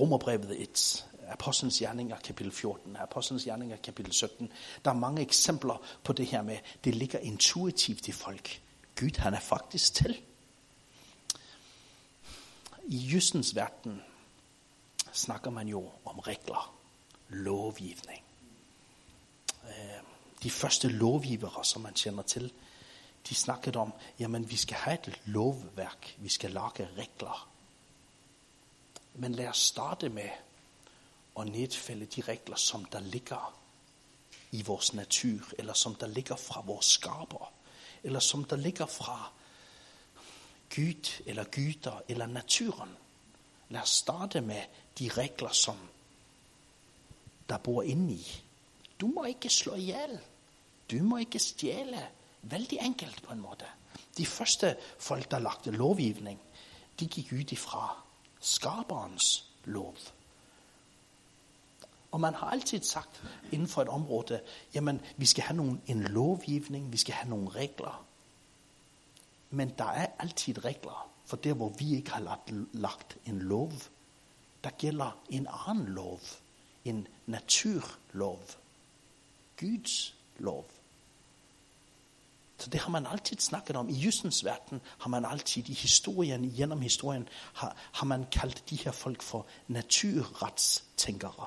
Romerbrevet 0.00 0.62
1 0.62 1.06
Apostlenes 1.28 1.78
Gerninger 1.78 2.18
kapitel 2.18 2.52
14, 2.52 2.96
Apostlenes 2.96 3.44
Gerninger 3.44 3.76
kapitel 3.76 4.12
17. 4.12 4.52
Der 4.84 4.90
er 4.90 4.94
mange 4.94 5.22
eksempler 5.22 5.82
på 6.04 6.12
det 6.12 6.26
her 6.26 6.42
med 6.42 6.58
det 6.84 6.94
ligger 6.94 7.18
intuitivt 7.18 8.08
i 8.08 8.12
folk. 8.12 8.62
Gud, 9.00 9.18
han 9.18 9.34
er 9.34 9.40
faktisk 9.40 9.94
til. 9.94 10.20
I 12.84 12.96
jussens 12.96 13.54
verden 13.54 14.02
snakker 15.12 15.50
man 15.50 15.68
jo 15.68 15.90
om 16.04 16.18
regler, 16.18 16.74
lovgivning. 17.28 18.22
Eh, 19.68 20.02
de 20.42 20.50
første 20.50 20.88
lovgivere 20.88 21.64
som 21.64 21.82
man 21.82 21.94
kender 21.94 22.22
til, 22.22 22.52
de 23.28 23.34
snakkede 23.34 23.78
om 23.78 23.92
jamen 24.18 24.50
vi 24.50 24.56
skal 24.56 24.76
have 24.76 24.98
et 25.06 25.20
lovverk, 25.24 26.16
vi 26.18 26.28
skal 26.28 26.50
lage 26.50 26.88
regler. 26.96 27.51
Men 29.14 29.34
lad 29.34 29.48
os 29.48 29.58
starte 29.58 30.08
med 30.08 30.28
at 31.40 31.46
nedfælde 31.46 32.06
de 32.06 32.20
regler, 32.20 32.56
som 32.56 32.84
der 32.84 33.00
ligger 33.00 33.58
i 34.52 34.62
vores 34.62 34.94
natur, 34.94 35.40
eller 35.58 35.72
som 35.72 35.94
der 35.94 36.06
ligger 36.06 36.36
fra 36.36 36.60
vores 36.60 36.86
skaber, 36.86 37.52
eller 38.02 38.20
som 38.20 38.44
der 38.44 38.56
ligger 38.56 38.86
fra 38.86 39.32
Gud 40.74 41.22
eller 41.26 41.44
gyder 41.44 42.00
eller 42.08 42.26
naturen. 42.26 42.90
Lad 43.68 43.80
os 43.80 43.88
starte 43.88 44.40
med 44.40 44.62
de 44.98 45.08
regler, 45.08 45.52
som 45.52 45.76
der 47.48 47.58
bor 47.58 47.82
inde 47.82 48.14
i. 48.14 48.42
Du 49.00 49.06
må 49.06 49.24
ikke 49.24 49.48
slå 49.48 49.74
ihjel. 49.74 50.20
Du 50.90 50.96
må 50.96 51.16
ikke 51.16 51.38
stjæle. 51.38 52.08
Veldig 52.42 52.78
enkelt 52.78 53.22
på 53.22 53.32
en 53.32 53.40
måde. 53.40 53.66
De 54.18 54.26
første 54.26 54.76
folk 54.98 55.30
der 55.30 55.38
lagde 55.38 55.70
lovgivning, 55.76 56.40
de 57.00 57.06
gik 57.06 57.32
ud 57.32 57.52
ifra 57.52 58.01
skaberens 58.42 59.44
lov. 59.64 59.96
Og 62.12 62.20
man 62.20 62.34
har 62.34 62.50
alltid 62.50 62.82
sagt 62.82 63.22
innenfor 63.52 63.82
et 63.82 63.88
område 63.88 64.40
jamen, 64.74 65.00
vi 65.16 65.26
skal 65.26 65.44
ha 65.44 65.54
noen, 65.54 65.82
en 65.86 66.02
lovgivning, 66.02 66.92
vi 66.92 67.00
skal 67.00 67.14
ha 67.14 67.28
noen 67.28 67.48
regler. 67.54 68.04
Men 69.50 69.72
der 69.78 69.84
er 69.84 70.06
alltid 70.18 70.64
regler. 70.64 71.08
For 71.26 71.36
der 71.36 71.54
hvor 71.54 71.68
vi 71.78 71.96
ikke 71.96 72.10
har 72.10 72.42
lagt 72.72 73.16
en 73.26 73.38
lov, 73.38 73.72
der 74.64 74.70
gjelder 74.70 75.18
en 75.28 75.46
anden 75.68 75.86
lov. 75.86 76.20
En 76.84 77.06
naturlov. 77.26 78.40
Guds 79.60 80.14
lov. 80.38 80.66
Så 82.62 82.70
det 82.70 82.80
har 82.80 82.90
man 82.90 83.06
altid 83.06 83.36
snakket 83.38 83.76
om. 83.76 83.88
I 83.88 84.04
jysens 84.04 84.44
verden 84.44 84.80
har 84.98 85.08
man 85.08 85.24
altid 85.24 85.68
i 85.68 85.72
historien, 85.72 86.54
gennem 86.56 86.80
historien, 86.80 87.28
har, 87.52 87.76
har 87.92 88.06
man 88.06 88.26
kaldt 88.32 88.70
de 88.70 88.76
her 88.76 88.92
folk 88.92 89.22
for 89.22 89.46
naturretstænkere. 89.68 91.46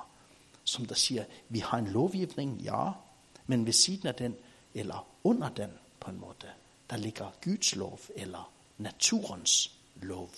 Som 0.64 0.86
der 0.86 0.96
siger, 0.96 1.26
vi 1.50 1.60
har 1.60 1.78
en 1.78 1.88
lovgivning, 1.88 2.62
ja, 2.62 2.92
men 3.48 3.66
ved 3.66 3.74
siden 3.74 4.08
af 4.08 4.16
den, 4.16 4.36
eller 4.74 5.08
under 5.24 5.50
den 5.50 5.72
på 6.00 6.12
en 6.12 6.20
måde, 6.20 6.36
der 6.90 6.98
ligger 6.98 7.32
Guds 7.44 7.76
lov, 7.76 8.00
eller 8.16 8.52
naturens 8.78 9.72
lov. 9.96 10.30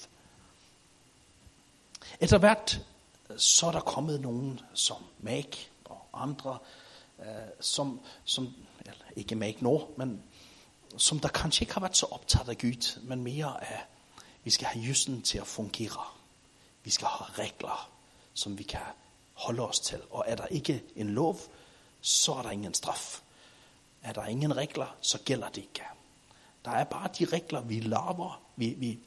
Etter 2.20 2.38
hvert 2.38 2.82
så 3.38 3.68
er 3.68 3.72
der 3.72 3.80
kommet 3.80 4.22
nogen 4.22 4.60
som 4.74 5.04
Mag 5.20 5.70
og 5.86 6.08
andre, 6.14 6.58
øh, 7.20 7.26
som, 7.60 8.00
som 8.26 8.54
eller 8.82 9.06
ikke 9.16 9.36
Mag 9.36 9.58
nå, 9.62 9.94
men 9.98 10.24
som 10.98 11.20
der 11.20 11.30
kanskje 11.30 11.64
ikke 11.64 11.74
har 11.74 11.82
vært 11.82 11.98
så 11.98 12.08
opptatt 12.12 12.50
av 12.50 12.56
Gud, 12.56 13.00
men 13.04 13.24
mere 13.24 13.52
af, 13.64 13.86
vi 14.44 14.52
skal 14.52 14.68
have 14.68 14.86
jussen 14.86 15.22
til 15.22 15.38
at 15.38 15.48
fungere. 15.48 16.06
Vi 16.84 16.92
skal 16.92 17.08
have 17.08 17.46
regler, 17.46 17.90
som 18.34 18.58
vi 18.58 18.64
kan 18.64 18.82
holde 19.34 19.68
os 19.68 19.80
til. 19.80 20.02
Og 20.10 20.24
er 20.28 20.36
der 20.36 20.46
ikke 20.46 20.84
en 20.96 21.10
lov, 21.10 21.40
så 22.02 22.34
er 22.34 22.42
der 22.42 22.52
ingen 22.52 22.74
straf. 22.74 23.22
Er 24.04 24.14
der 24.14 24.26
ingen 24.26 24.58
regler, 24.58 24.96
så 25.02 25.20
gælder 25.26 25.50
det 25.50 25.62
ikke. 25.62 25.84
Der 26.66 26.72
er 26.72 26.84
bare 26.84 27.10
de 27.20 27.26
regler, 27.26 27.62
vi 27.62 27.80
laver, 27.80 28.42
vi, 28.56 28.70
vi, 28.70 29.00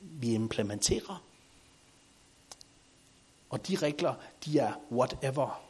vi 0.00 0.34
implementerer. 0.34 1.22
Og 3.50 3.68
de 3.68 3.76
regler, 3.76 4.14
de 4.44 4.58
er 4.58 4.72
whatever. 4.92 5.60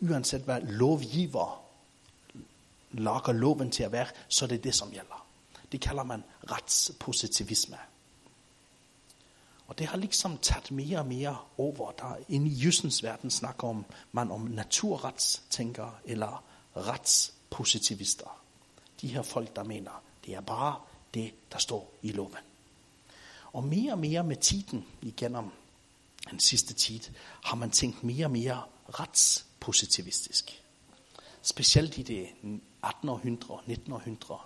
Uanset 0.00 0.40
hvad 0.40 0.60
lovgiver 0.60 1.59
lager 2.92 3.32
loven 3.32 3.70
til 3.70 3.82
at 3.82 3.92
være, 3.92 4.06
så 4.28 4.44
er 4.44 4.48
det 4.48 4.74
som 4.74 4.90
gælder. 4.90 5.26
Det 5.72 5.80
kalder 5.80 6.02
man 6.02 6.24
retspositivisme. 6.50 7.76
Og 9.66 9.78
det 9.78 9.86
har 9.86 9.96
liksom 9.96 10.38
taget 10.38 10.70
mere 10.70 10.98
og 10.98 11.06
mere 11.06 11.38
over. 11.58 11.90
Der 11.92 12.16
inde 12.28 12.50
i 12.50 12.54
jøssens 12.54 13.02
verden 13.02 13.30
snakker 13.30 13.68
om, 13.68 13.84
man 14.12 14.30
om 14.30 14.40
naturretstænkere 14.40 15.94
eller 16.04 16.44
retspositivister. 16.76 18.40
De 19.00 19.08
her 19.08 19.22
folk, 19.22 19.56
der 19.56 19.64
mener, 19.64 20.02
det 20.26 20.34
er 20.34 20.40
bare 20.40 20.80
det, 21.14 21.34
der 21.52 21.58
står 21.58 21.92
i 22.02 22.12
loven. 22.12 22.36
Og 23.52 23.64
mere 23.64 23.92
og 23.92 23.98
mere 23.98 24.24
med 24.24 24.36
tiden 24.36 24.84
igennem 25.02 25.50
den 26.30 26.40
sidste 26.40 26.74
tid, 26.74 27.00
har 27.44 27.56
man 27.56 27.70
tænkt 27.70 28.04
mere 28.04 28.26
og 28.26 28.30
mere 28.30 28.62
retspositivistisk. 28.88 30.62
Specielt 31.42 31.98
i 31.98 32.02
det 32.02 32.28
1800 32.84 33.62
1900 33.66 34.40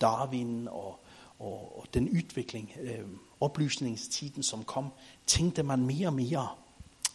Darwin 0.00 0.68
og, 0.68 1.00
og, 1.38 1.78
og 1.78 1.86
den 1.94 2.08
udvikling, 2.08 2.72
øh, 2.80 3.08
oplysningstiden 3.40 4.42
som 4.42 4.64
kom, 4.64 4.92
tænkte 5.26 5.62
man 5.62 5.86
mere 5.86 6.06
og 6.06 6.14
mere 6.14 6.48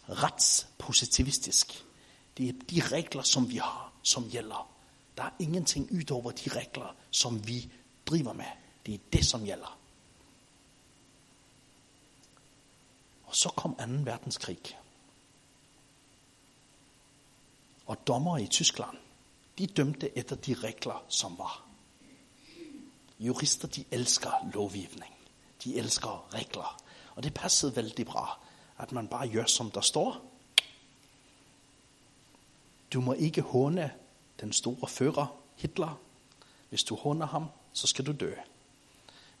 retspositivistisk. 0.08 1.84
Det 2.36 2.48
er 2.48 2.52
de 2.70 2.80
regler, 2.80 3.22
som 3.22 3.50
vi 3.50 3.56
har, 3.56 3.92
som 4.02 4.30
gælder. 4.30 4.68
Der 5.16 5.22
er 5.22 5.30
ingenting 5.38 5.92
ud 5.92 6.10
over 6.10 6.30
de 6.30 6.50
regler, 6.50 6.94
som 7.10 7.46
vi 7.48 7.72
driver 8.06 8.32
med. 8.32 8.44
Det 8.86 8.94
er 8.94 8.98
det, 9.12 9.26
som 9.26 9.44
gælder. 9.44 9.78
Og 13.24 13.36
så 13.36 13.48
kom 13.48 13.74
2. 13.74 13.84
verdenskrig. 13.86 14.58
Og 17.86 18.06
dommer 18.06 18.38
i 18.38 18.46
Tyskland, 18.46 18.96
de 19.58 19.66
dømte 19.66 20.18
efter 20.18 20.36
de 20.36 20.54
regler, 20.54 21.04
som 21.08 21.38
var. 21.38 21.64
Jurister, 23.20 23.68
de 23.68 23.84
elsker 23.90 24.50
lovgivning. 24.54 25.14
De 25.64 25.76
elsker 25.76 26.34
regler. 26.34 26.82
Og 27.14 27.22
det 27.22 27.34
passede 27.34 27.76
vældig 27.76 28.06
bra, 28.06 28.40
at 28.78 28.92
man 28.92 29.08
bare 29.08 29.28
gør, 29.28 29.44
som 29.44 29.70
der 29.70 29.80
står. 29.80 30.32
Du 32.92 33.00
må 33.00 33.12
ikke 33.12 33.42
håne 33.42 33.92
den 34.40 34.52
store 34.52 34.88
fører, 34.88 35.26
Hitler. 35.56 36.00
Hvis 36.68 36.84
du 36.84 36.94
håner 36.94 37.26
ham, 37.26 37.46
så 37.72 37.86
skal 37.86 38.06
du 38.06 38.12
dø. 38.12 38.34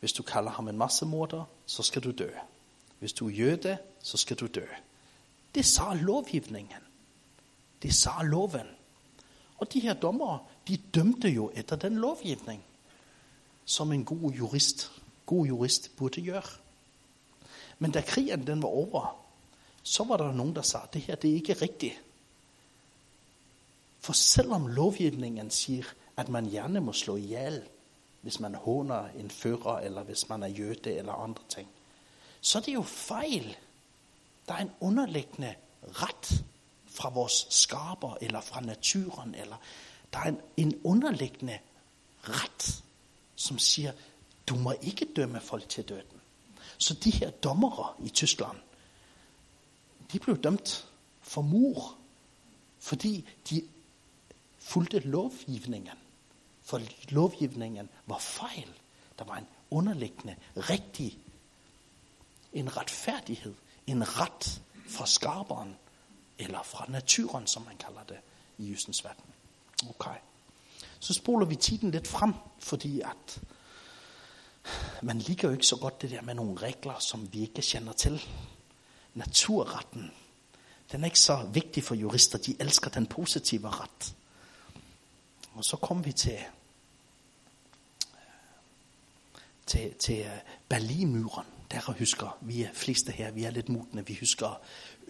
Hvis 0.00 0.12
du 0.12 0.22
kalder 0.22 0.50
ham 0.50 0.68
en 0.68 0.78
massemorder, 0.78 1.44
så 1.66 1.82
skal 1.82 2.02
du 2.02 2.10
dø. 2.10 2.30
Hvis 2.98 3.12
du 3.12 3.28
er 3.28 3.32
jøde, 3.32 3.78
så 4.02 4.16
skal 4.16 4.36
du 4.36 4.46
dø. 4.46 4.66
Det 5.54 5.64
sa 5.64 5.94
lovgivningen. 5.94 6.82
Det 7.82 7.94
sa 7.94 8.22
loven. 8.22 8.66
Og 9.58 9.72
de 9.72 9.80
her 9.80 9.94
dommere, 9.94 10.38
de 10.68 10.76
dømte 10.76 11.28
jo 11.28 11.50
efter 11.54 11.76
den 11.76 11.96
lovgivning, 11.96 12.64
som 13.64 13.92
en 13.92 14.04
god 14.04 14.32
jurist, 14.32 14.92
god 15.26 15.46
jurist 15.46 15.96
burde 15.96 16.22
gøre. 16.22 16.42
Men 17.78 17.90
da 17.90 18.00
krigen 18.00 18.46
den 18.46 18.62
var 18.62 18.68
over, 18.68 19.24
så 19.82 20.04
var 20.04 20.16
der 20.16 20.32
nogen, 20.32 20.54
der 20.54 20.62
sagde, 20.62 20.86
det 20.92 21.00
her 21.00 21.14
det 21.14 21.30
er 21.30 21.34
ikke 21.34 21.52
rigtigt. 21.52 22.02
For 24.00 24.12
selvom 24.12 24.66
lovgivningen 24.66 25.50
siger, 25.50 25.84
at 26.16 26.28
man 26.28 26.50
gerne 26.50 26.80
må 26.80 26.92
slå 26.92 27.16
ihjel, 27.16 27.62
hvis 28.20 28.40
man 28.40 28.54
håner 28.54 29.08
en 29.08 29.30
fører, 29.30 29.78
eller 29.78 30.02
hvis 30.02 30.28
man 30.28 30.42
er 30.42 30.46
jøde, 30.46 30.92
eller 30.92 31.12
andre 31.12 31.42
ting, 31.48 31.68
så 32.40 32.58
er 32.58 32.62
det 32.62 32.74
jo 32.74 32.82
fejl. 32.82 33.56
Der 34.48 34.54
er 34.54 34.58
en 34.58 34.70
underliggende 34.80 35.54
ret 35.82 36.44
fra 36.94 37.10
vores 37.10 37.46
skaber, 37.50 38.16
eller 38.20 38.40
fra 38.40 38.60
naturen, 38.60 39.34
eller 39.34 39.56
der 40.12 40.18
er 40.18 40.28
en, 40.28 40.40
en 40.56 40.80
underliggende 40.84 41.58
ret, 42.22 42.84
som 43.36 43.58
siger, 43.58 43.92
du 44.46 44.54
må 44.54 44.74
ikke 44.82 45.06
dømme 45.16 45.40
folk 45.40 45.68
til 45.68 45.88
døden. 45.88 46.20
Så 46.78 46.94
de 46.94 47.10
her 47.10 47.30
dommere 47.30 47.94
i 48.04 48.08
Tyskland, 48.08 48.56
de 50.12 50.18
blev 50.18 50.42
dømt 50.42 50.88
for 51.20 51.42
mur, 51.42 51.94
fordi 52.78 53.28
de 53.50 53.62
fulgte 54.58 54.98
lovgivningen. 54.98 55.96
For 56.62 56.80
lovgivningen 57.08 57.88
var 58.06 58.18
fejl. 58.18 58.68
Der 59.18 59.24
var 59.24 59.36
en 59.36 59.46
underliggende, 59.70 60.36
rigtig 60.56 61.18
en 62.52 62.76
retfærdighed, 62.76 63.54
en 63.86 64.20
ret 64.20 64.62
fra 64.88 65.06
skaberen, 65.06 65.76
eller 66.42 66.62
fra 66.62 66.86
naturen, 66.88 67.46
som 67.46 67.62
man 67.62 67.76
kalder 67.76 68.02
det 68.08 68.18
i 68.58 68.70
Justens 68.70 69.04
verden. 69.04 69.24
Okay. 69.88 70.16
Så 71.00 71.14
spoler 71.14 71.46
vi 71.46 71.56
tiden 71.56 71.90
lidt 71.90 72.08
frem, 72.08 72.34
fordi 72.58 73.00
at 73.00 73.40
man 75.02 75.18
ligger 75.18 75.48
jo 75.48 75.52
ikke 75.52 75.66
så 75.66 75.76
godt 75.76 76.02
det 76.02 76.10
der 76.10 76.22
med 76.22 76.34
nogle 76.34 76.56
regler, 76.56 76.98
som 76.98 77.32
vi 77.32 77.40
ikke 77.40 77.62
kender 77.62 77.92
til. 77.92 78.22
Naturretten, 79.14 80.12
den 80.92 81.00
er 81.00 81.04
ikke 81.04 81.20
så 81.20 81.48
vigtig 81.52 81.84
for 81.84 81.94
jurister. 81.94 82.38
De 82.38 82.56
elsker 82.60 82.90
den 82.90 83.06
positive 83.06 83.68
ret. 83.68 84.14
Og 85.54 85.64
så 85.64 85.76
kom 85.76 86.04
vi 86.04 86.12
til, 86.12 86.38
til, 89.66 89.94
til 89.94 90.26
Berlinmuren 90.68 91.46
Der 91.70 91.92
husker, 91.98 92.38
vi 92.40 92.62
er 92.62 92.72
fleste 92.72 93.12
her, 93.12 93.30
vi 93.30 93.44
er 93.44 93.50
lidt 93.50 93.68
mutne, 93.68 94.06
vi 94.06 94.16
husker 94.20 94.60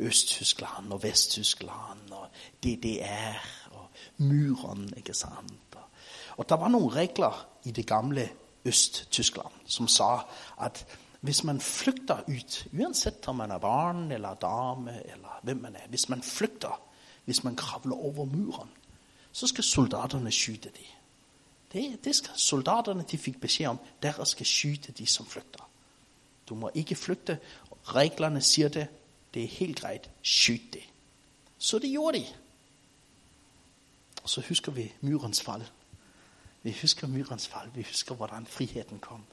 Østtyskland 0.02 0.92
og 0.92 1.02
Vesttyskland 1.02 2.10
og 2.10 2.28
DDR 2.64 3.38
og 3.70 3.88
myren, 4.16 4.92
ikke 4.96 5.14
sant? 5.14 5.76
Og 6.36 6.48
der 6.48 6.54
var 6.54 6.68
nogle 6.68 6.88
regler 6.88 7.46
i 7.64 7.70
det 7.70 7.86
gamle 7.86 8.30
Østtyskland, 8.64 9.52
som 9.66 9.88
sa 9.88 10.18
at 10.60 10.86
hvis 11.20 11.44
man 11.44 11.60
flygter 11.60 12.18
ut, 12.28 12.66
uanset 12.72 13.28
om 13.28 13.36
man 13.36 13.50
er 13.50 13.58
barn 13.58 14.12
eller 14.12 14.34
dame 14.34 15.02
eller 15.12 15.40
hvem 15.42 15.56
man 15.56 15.76
er, 15.76 15.88
hvis 15.88 16.08
man 16.08 16.22
flygter, 16.22 16.80
hvis 17.24 17.44
man 17.44 17.56
kravler 17.56 17.96
over 17.96 18.24
muren, 18.24 18.70
så 19.32 19.46
skal 19.46 19.64
soldaterne 19.64 20.32
skyde 20.32 20.68
de. 20.68 20.84
Det, 21.72 22.04
det 22.04 22.16
skal 22.16 22.30
soldaterne, 22.36 23.04
de 23.10 23.18
fik 23.18 23.40
besked 23.40 23.66
om, 23.66 23.78
der 24.02 24.24
skal 24.24 24.46
skyde 24.46 24.92
de, 24.92 25.06
som 25.06 25.26
flygter. 25.26 25.70
Du 26.48 26.54
må 26.54 26.70
ikke 26.74 26.94
flygte. 26.94 27.38
Reglerne 27.84 28.40
siger 28.40 28.68
det. 28.68 28.88
Det 29.34 29.44
er 29.44 29.48
helt 29.48 29.80
greit. 29.80 30.10
Skyt 30.22 30.72
det. 30.72 30.82
Så 31.58 31.78
det 31.78 31.90
gjorde 31.90 32.18
de. 32.18 32.26
Og 34.22 34.30
så 34.30 34.40
husker 34.48 34.72
vi 34.72 34.92
myrens 35.00 35.42
fald. 35.42 35.62
Vi 36.62 36.76
husker 36.80 37.06
myrens 37.06 37.48
fald. 37.48 37.70
Vi 37.74 37.82
husker, 37.82 38.14
hvordan 38.14 38.46
friheten 38.46 38.98
kom. 38.98 39.24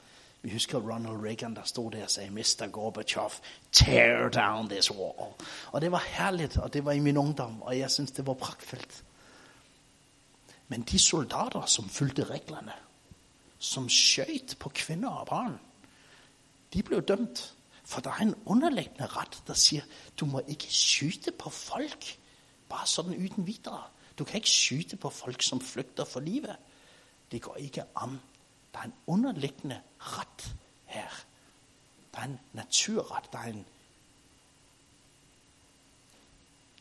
Vi 0.42 0.50
husker 0.52 0.78
Ronald 0.78 1.24
Reagan, 1.24 1.56
der 1.56 1.62
stod 1.64 1.90
der 1.90 2.04
og 2.04 2.10
sagde, 2.10 2.30
Mr. 2.30 2.66
Gorbachev, 2.66 3.30
tear 3.72 4.28
down 4.28 4.68
this 4.68 4.90
wall. 4.90 5.32
Og 5.72 5.80
det 5.80 5.92
var 5.92 6.04
herligt, 6.06 6.56
og 6.56 6.72
det 6.72 6.84
var 6.84 6.92
i 6.92 6.98
min 6.98 7.16
ungdom, 7.16 7.62
og 7.62 7.78
jeg 7.78 7.90
synes, 7.90 8.10
det 8.10 8.26
var 8.26 8.34
pragtfuldt. 8.34 9.04
Men 10.68 10.82
de 10.82 10.98
soldater, 10.98 11.66
som 11.66 11.88
fulgte 11.88 12.24
reglerne, 12.24 12.72
som 13.58 13.88
skøjt 13.88 14.56
på 14.58 14.68
kvinder 14.68 15.08
og 15.10 15.26
barn, 15.26 15.60
de 16.74 16.82
blev 16.82 17.02
dømt. 17.02 17.54
For 17.90 18.00
der 18.00 18.10
er 18.10 18.22
en 18.22 18.34
underliggende 18.44 19.06
ret, 19.06 19.42
der 19.46 19.54
siger, 19.54 19.82
du 20.20 20.26
må 20.26 20.42
ikke 20.48 20.66
skyde 20.68 21.30
på 21.38 21.50
folk. 21.50 22.18
Bare 22.68 22.86
sådan 22.86 23.16
uden 23.16 23.46
videre. 23.46 23.82
Du 24.18 24.24
kan 24.24 24.36
ikke 24.36 24.50
skyde 24.50 24.96
på 24.96 25.10
folk, 25.10 25.42
som 25.42 25.60
flygter 25.60 26.04
for 26.04 26.20
livet. 26.20 26.56
Det 27.32 27.42
går 27.42 27.56
ikke 27.56 27.82
om. 27.94 28.20
Der 28.72 28.78
er 28.78 28.84
en 28.84 28.92
underliggende 29.06 29.80
ret 29.98 30.54
her. 30.86 31.08
Der 32.14 32.20
er 32.20 32.24
en 32.24 32.40
naturret. 32.52 33.32
Der 33.32 33.38
er 33.38 33.46
en, 33.46 33.66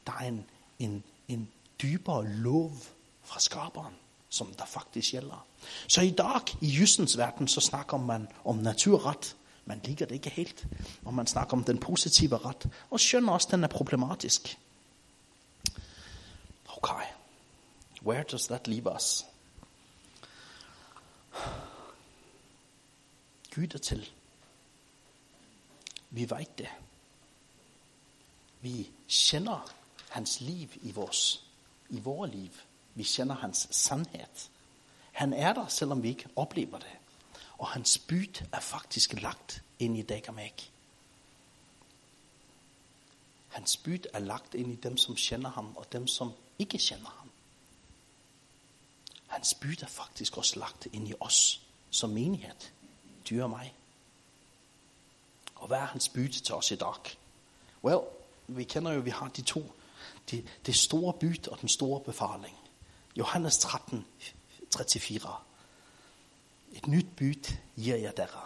der 0.07 0.13
er 0.13 0.27
en, 0.27 0.45
en, 0.79 1.03
en 1.27 1.51
dybere 1.81 2.27
lov 2.27 2.77
fra 3.23 3.39
skaberen, 3.39 3.93
som 4.29 4.53
der 4.53 4.65
faktisk 4.65 5.11
gælder. 5.11 5.45
Så 5.87 6.01
i 6.01 6.11
dag 6.11 6.41
i 6.61 6.77
jyssens 6.79 7.17
verden, 7.17 7.47
så 7.47 7.61
snakker 7.61 7.97
man 7.97 8.27
om 8.45 8.55
naturret. 8.55 9.35
Man 9.69 9.81
ligger 9.83 10.05
det 10.05 10.15
ikke 10.15 10.29
helt. 10.29 10.67
Og 11.05 11.13
man 11.13 11.27
snakker 11.27 11.57
om 11.57 11.63
den 11.63 11.77
positive 11.77 12.37
ret. 12.37 12.69
Og 12.89 12.99
skjønner 12.99 13.33
også, 13.33 13.47
den 13.51 13.63
er 13.63 13.67
problematisk. 13.67 14.57
Okay. 16.77 17.05
Where 18.05 18.23
does 18.23 18.47
that 18.47 18.67
leave 18.67 18.95
us? 18.95 19.25
Gud 23.55 23.73
er 23.73 23.77
til. 23.77 24.09
Vi 26.09 26.29
vet 26.29 26.57
det. 26.57 26.69
Vi 28.61 28.89
kjenner 29.07 29.69
hans 30.09 30.41
liv 30.41 30.69
i, 30.81 30.91
vores, 30.91 31.45
i 31.89 31.99
våre 31.99 32.29
liv. 32.29 32.51
Vi 32.95 33.03
kjenner 33.03 33.35
hans 33.35 33.67
sannhet. 33.71 34.49
Han 35.11 35.33
er 35.33 35.53
der 35.53 35.67
selv 35.67 35.91
om 35.91 36.03
vi 36.03 36.09
ikke 36.09 36.29
opplever 36.35 36.79
det. 36.79 36.98
Og 37.59 37.67
hans 37.67 37.97
byt 37.97 38.43
er 38.51 38.59
faktisk 38.59 39.13
lagt 39.21 39.63
ind 39.79 39.97
i 39.97 40.01
Dagamæk. 40.01 40.71
Hans 43.47 43.77
byt 43.77 44.07
er 44.13 44.19
lagt 44.19 44.55
ind 44.55 44.71
i 44.71 44.75
dem 44.75 44.97
som 44.97 45.15
kender 45.15 45.49
ham, 45.49 45.75
og 45.77 45.91
dem 45.91 46.07
som 46.07 46.31
ikke 46.59 46.77
kender 46.77 47.09
ham. 47.19 47.29
Hans 49.27 49.53
byt 49.53 49.83
er 49.83 49.87
faktisk 49.87 50.37
også 50.37 50.59
lagt 50.59 50.87
ind 50.93 51.07
i 51.07 51.13
os 51.19 51.61
som 51.89 52.09
menighed. 52.09 52.55
du 53.29 53.43
og 53.43 53.49
mig. 53.49 53.73
Og 55.55 55.67
hvad 55.67 55.77
er 55.77 55.85
hans 55.85 56.09
bytte 56.09 56.39
til 56.39 56.55
os 56.55 56.71
i 56.71 56.75
dag? 56.75 57.17
Well, 57.83 57.99
vi 58.47 58.63
kender 58.63 58.91
jo 58.91 58.99
vi 58.99 59.09
har 59.09 59.27
de 59.27 59.41
to. 59.41 59.71
Det 60.31 60.47
de 60.65 60.73
store 60.73 61.13
byt 61.13 61.47
og 61.47 61.61
den 61.61 61.69
store 61.69 61.99
befaling. 61.99 62.57
Johannes 63.15 63.57
13, 63.57 64.05
34. 64.71 65.48
Et 66.73 66.87
nytt 66.87 67.15
bud 67.15 67.53
giver 67.75 67.97
jeg 67.97 68.17
dere. 68.17 68.45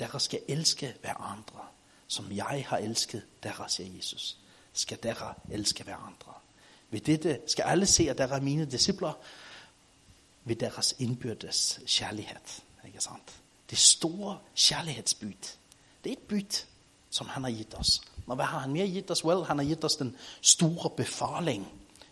Dere 0.00 0.20
skal 0.20 0.40
elske 0.48 0.94
hverandre 1.00 1.66
som 2.08 2.32
jeg 2.32 2.64
har 2.68 2.78
elsket 2.78 3.22
dere, 3.42 3.68
siger 3.68 3.96
Jesus. 3.96 4.36
Skal 4.72 4.98
dere 5.02 5.34
elske 5.50 5.84
hverandre. 5.84 6.34
Ved 6.90 7.00
dette 7.00 7.40
skal 7.46 7.62
alle 7.62 7.86
se 7.86 8.10
at 8.10 8.18
dere 8.18 8.36
er 8.36 8.40
mine 8.40 8.64
discipler 8.64 9.12
ved 10.44 10.56
deres 10.56 10.94
indbyrdes 10.98 11.80
kærlighed. 11.86 12.60
Ikke 12.86 13.00
sant? 13.00 13.32
Det 13.70 13.78
store 13.78 14.38
kjærlighetsbud. 14.54 15.56
Det 16.04 16.12
er 16.12 16.16
et 16.16 16.28
bud 16.28 16.64
som 17.10 17.26
han 17.26 17.44
har 17.44 17.50
gitt 17.50 17.74
oss. 17.74 18.00
Men 18.26 18.38
hva 18.38 18.44
har 18.44 18.58
han 18.58 18.72
mer 18.72 18.86
gitt 18.86 19.10
oss? 19.10 19.24
Well, 19.24 19.44
han 19.44 19.58
har 19.58 19.66
gitt 19.66 19.84
oss 19.84 19.96
den 19.96 20.16
store 20.40 20.90
befaling. 20.96 21.66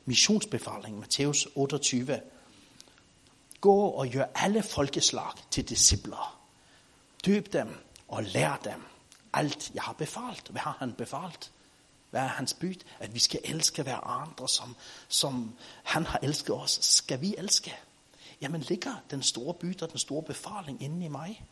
Misjonsbefaling. 0.05 0.99
Matteus 0.99 1.47
28. 1.55 2.21
Gå 3.64 3.81
og 3.88 4.09
gør 4.09 4.24
alle 4.35 4.62
folkeslag 4.62 5.33
til 5.50 5.68
disipler. 5.68 6.40
Døp 7.27 7.53
dem 7.53 7.68
og 8.09 8.22
lær 8.22 8.61
dem 8.64 8.83
alt 9.33 9.70
jeg 9.74 9.83
har 9.83 9.92
befalt. 9.92 10.48
Hvad 10.48 10.61
har 10.61 10.77
han 10.79 10.92
befalt? 10.92 11.53
Hvad 12.11 12.20
er 12.20 12.27
hans 12.27 12.55
bud? 12.55 12.85
At 13.00 13.14
vi 13.14 13.18
skal 13.18 13.40
elske 13.44 13.83
hverandre 13.83 14.48
som, 14.48 14.77
som 15.09 15.55
han 15.83 16.07
har 16.07 16.18
elsket 16.22 16.55
oss. 16.55 16.85
Skal 16.85 17.20
vi 17.20 17.35
elske? 17.38 17.77
Jamen 18.40 18.61
ligger 18.61 18.94
den 19.11 19.22
store 19.22 19.55
bud 19.55 19.83
og 19.83 19.90
den 19.90 19.98
store 19.98 20.22
befaling 20.22 20.83
i 20.83 21.09
mig? 21.09 21.44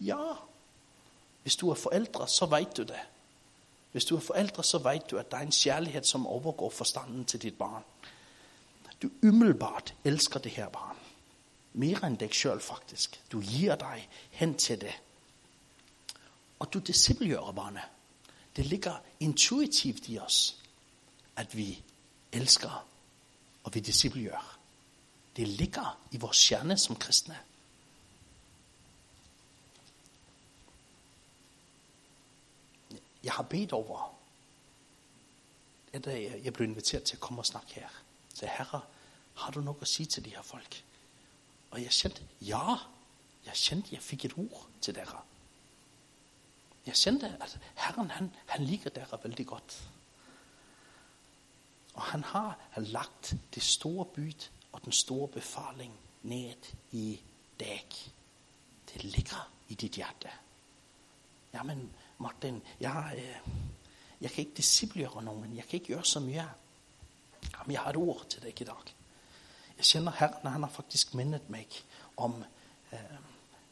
Ja. 0.00 0.32
Hvis 1.42 1.56
du 1.56 1.70
er 1.70 1.74
forældre, 1.74 2.28
så 2.28 2.46
vet 2.46 2.76
du 2.76 2.82
det. 2.82 3.00
Hvis 3.92 4.04
du 4.04 4.16
er 4.16 4.20
forældre, 4.20 4.64
så 4.64 4.78
vet 4.78 5.10
du 5.10 5.16
at 5.16 5.30
det 5.30 5.36
er 5.36 5.42
en 5.42 5.52
kærlighed, 5.52 6.04
som 6.04 6.26
overgår 6.26 6.70
forstanden 6.70 7.24
til 7.24 7.42
ditt 7.42 7.58
barn. 7.58 7.82
Du 9.02 9.10
umiddelbart 9.22 9.94
elsker 10.04 10.40
det 10.40 10.52
her 10.52 10.68
barn. 10.68 10.96
Mer 11.72 12.04
end 12.04 12.18
dig 12.18 12.34
selv 12.34 12.60
faktisk. 12.60 13.22
Du 13.32 13.40
giver 13.40 13.76
dig 13.76 14.08
hen 14.30 14.58
til 14.58 14.80
det. 14.80 15.00
Og 16.58 16.72
du 16.72 16.78
disippelgjør 16.78 17.52
barnet. 17.52 17.82
Det 18.56 18.66
ligger 18.66 18.96
intuitivt 19.20 20.08
i 20.08 20.18
oss 20.18 20.62
at 21.36 21.56
vi 21.56 21.82
elsker 22.32 22.86
og 23.64 23.74
vi 23.74 23.80
disippelgjør. 23.80 24.58
Det 25.36 25.48
ligger 25.48 25.98
i 26.10 26.16
vår 26.16 26.32
kjerne 26.34 26.78
som 26.78 26.96
kristne. 26.96 27.38
Jeg 33.24 33.32
har 33.32 33.42
bedt 33.42 33.72
over 33.72 34.14
at 35.92 36.06
øh, 36.06 36.44
jeg 36.44 36.52
blev 36.52 36.68
inviteret 36.68 37.02
til 37.02 37.16
at 37.16 37.20
komme 37.20 37.40
og 37.40 37.46
snakke 37.46 37.74
her. 37.74 37.88
Så 38.38 38.46
Herre, 38.46 38.80
har 39.34 39.50
du 39.50 39.60
noe 39.66 39.82
at 39.82 39.90
sige 39.90 40.06
til 40.06 40.24
de 40.24 40.30
her 40.30 40.42
folk? 40.46 40.76
Og 41.70 41.82
jeg 41.82 41.90
kjente 41.90 42.26
ja. 42.46 42.76
Jeg 43.46 43.54
kjente 43.58 43.94
jeg 43.94 44.02
fikk 44.04 44.28
et 44.28 44.36
ord 44.38 44.66
til 44.84 44.94
dere. 44.94 45.22
Jeg 46.86 46.94
kjente 46.94 47.30
at 47.42 47.56
Herren 47.82 48.10
han, 48.14 48.30
han 48.46 48.64
liker 48.64 48.94
dere 48.94 49.18
veldig 49.22 49.46
godt. 49.46 49.78
Og 51.94 52.02
han 52.12 52.22
har 52.24 52.54
lagt 52.76 53.34
det 53.54 53.62
store 53.62 54.04
bud 54.04 54.48
og 54.72 54.84
den 54.84 54.92
store 54.92 55.28
befaling 55.28 55.98
ned 56.22 56.70
i 56.92 57.18
deg. 57.58 57.98
Det 58.92 59.04
ligger 59.04 59.50
i 59.68 59.74
ditt 59.74 59.98
hjerte. 59.98 60.30
Ja, 61.52 61.62
men 61.62 61.90
Martin, 62.18 62.62
jeg, 62.80 63.14
øh, 63.18 63.52
jeg 64.20 64.30
kan 64.30 64.44
ikke 64.44 64.56
disippelgjøre 64.62 65.24
noen. 65.26 65.56
Jeg 65.56 65.66
kan 65.66 65.80
ikke 65.80 65.94
gjøre 65.96 66.04
så 66.04 66.20
jeg 66.20 66.48
Jamen, 67.42 67.72
jeg 67.72 67.80
har 67.80 67.90
et 67.90 67.96
ord 67.96 68.24
til 68.28 68.42
dig 68.42 68.60
i 68.60 68.64
dag. 68.64 68.94
Jeg 69.78 69.84
kjenner 69.84 70.12
Herren, 70.18 70.52
han 70.52 70.62
har 70.62 70.70
faktisk 70.70 71.14
minnet 71.14 71.50
meg 71.50 71.74
om 72.16 72.40
eh, 72.92 73.18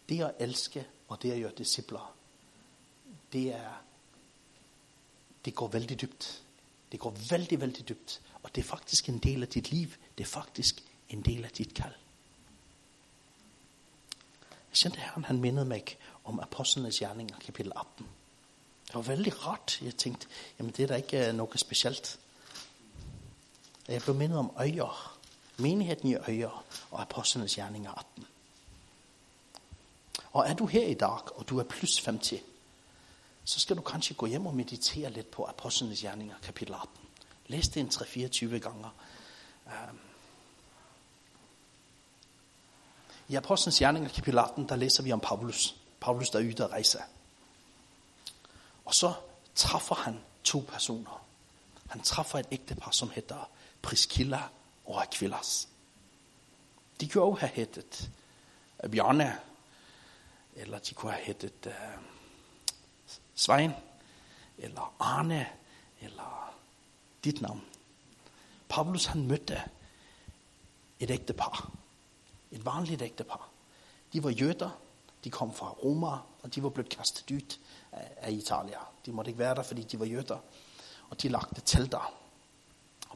det 0.08 0.20
å 0.24 0.32
elske 0.38 0.84
og 1.08 1.18
det 1.22 1.32
å 1.34 1.38
gjøre 1.40 1.58
disipler. 1.58 2.08
Det, 3.32 3.46
er, 3.54 3.78
det 5.44 5.54
går 5.54 5.72
veldig 5.72 5.98
dypt. 6.00 6.28
Det 6.92 7.00
går 7.02 7.16
veldig, 7.30 7.60
veldig 7.60 7.88
dypt. 7.88 8.20
Og 8.42 8.50
det 8.54 8.62
er 8.62 8.68
faktisk 8.68 9.08
en 9.08 9.18
del 9.18 9.42
av 9.42 9.50
ditt 9.54 9.70
liv. 9.70 9.96
Det 10.14 10.24
er 10.24 10.30
faktisk 10.30 10.82
en 11.10 11.22
del 11.26 11.44
av 11.44 11.54
ditt 11.56 11.74
kall. 11.74 11.94
Jeg 14.70 14.82
kjente 14.82 15.00
Herren 15.00 15.24
han 15.24 15.40
minnet 15.40 15.66
meg 15.66 15.96
om 16.28 16.38
apostlenes 16.42 17.00
gjerninger, 17.00 17.38
kapittel 17.40 17.72
18. 17.72 18.06
Det 18.86 18.94
var 18.94 19.06
veldig 19.08 19.32
rart. 19.46 19.78
Jeg 19.82 19.96
tenkte 19.98 20.26
jamen 20.58 20.72
det 20.76 20.84
er 20.84 20.92
da 20.92 20.98
ikke 21.02 21.22
øh, 21.28 21.34
noe 21.34 21.58
spesielt. 21.58 22.18
Jeg 23.88 24.02
blev 24.02 24.14
mindet 24.14 24.38
om 24.38 24.52
øjer. 24.56 25.18
Menigheden 25.58 26.08
i 26.10 26.16
øjer 26.16 26.64
og 26.90 27.00
apostlenes 27.02 27.54
gerninger 27.54 27.90
18. 27.90 28.26
Og 30.32 30.48
er 30.48 30.54
du 30.54 30.66
her 30.66 30.86
i 30.86 30.94
dag, 30.94 31.38
og 31.38 31.48
du 31.48 31.58
er 31.58 31.64
plus 31.64 32.04
50, 32.04 32.40
så 33.44 33.60
skal 33.60 33.76
du 33.76 33.82
kanskje 33.82 34.16
gå 34.16 34.26
hjem 34.26 34.46
og 34.46 34.54
meditere 34.54 35.10
lidt 35.10 35.30
på 35.30 35.44
apostlenes 35.44 36.00
gerninger, 36.00 36.34
kapitel 36.42 36.74
18. 36.74 36.88
Læs 37.46 37.68
det 37.68 37.80
en 37.80 37.88
3-24 37.88 38.58
ganger. 38.58 38.90
Øhm. 39.66 39.98
I 43.28 43.34
Apostlenes 43.34 43.78
gjerninger 43.78 44.08
kapitel 44.08 44.38
18 44.38 44.68
der 44.68 44.76
læser 44.76 45.02
vi 45.02 45.12
om 45.12 45.20
Paulus. 45.20 45.76
Paulus 46.00 46.30
der 46.30 46.38
er 46.38 46.50
ute 46.50 46.64
og 46.64 46.70
rejse. 46.70 46.98
Og 48.84 48.94
så 48.94 49.12
træffer 49.54 49.94
han 49.94 50.20
to 50.44 50.64
personer. 50.68 51.24
Han 51.88 52.02
træffer 52.02 52.38
et 52.38 52.46
ægtepar, 52.50 52.90
som 52.90 53.10
heter 53.10 53.48
Priskilla 53.86 54.42
og 54.86 55.02
Akvilas. 55.02 55.68
De 57.00 57.08
kunne 57.08 57.24
også 57.24 57.40
ha 57.40 57.46
hettet 57.46 58.10
øh, 58.84 58.90
Bjarne, 58.90 59.38
eller 60.54 60.78
de 60.78 60.94
kunne 60.94 61.12
have 61.12 61.24
hettet 61.24 61.66
uh, 61.66 61.72
øh, 61.72 61.98
Svein, 63.34 63.70
eller 64.58 64.94
Arne, 64.98 65.46
eller 66.00 66.54
ditt 67.24 67.42
navn. 67.42 67.62
Paulus 68.68 69.04
han 69.04 69.26
mødte 69.26 69.62
et 71.00 71.10
ægtepar. 71.10 71.70
Et 72.50 72.64
vanligt 72.64 73.02
ægtepar. 73.02 73.48
De 74.12 74.24
var 74.24 74.30
jøder. 74.30 74.70
De 75.24 75.30
kom 75.30 75.54
fra 75.54 75.70
Roma, 75.70 76.18
og 76.42 76.54
de 76.54 76.62
var 76.62 76.68
blevet 76.68 76.96
kastet 76.96 77.30
ud 77.30 77.58
af 78.16 78.32
Italia. 78.32 78.78
De 79.06 79.12
måtte 79.12 79.28
ikke 79.28 79.38
være 79.38 79.54
der 79.54 79.62
fordi 79.62 79.82
de 79.82 80.00
var 80.00 80.06
jøder. 80.06 80.38
Og 81.10 81.22
de 81.22 81.28
lagde 81.28 81.60
telter. 81.64 82.25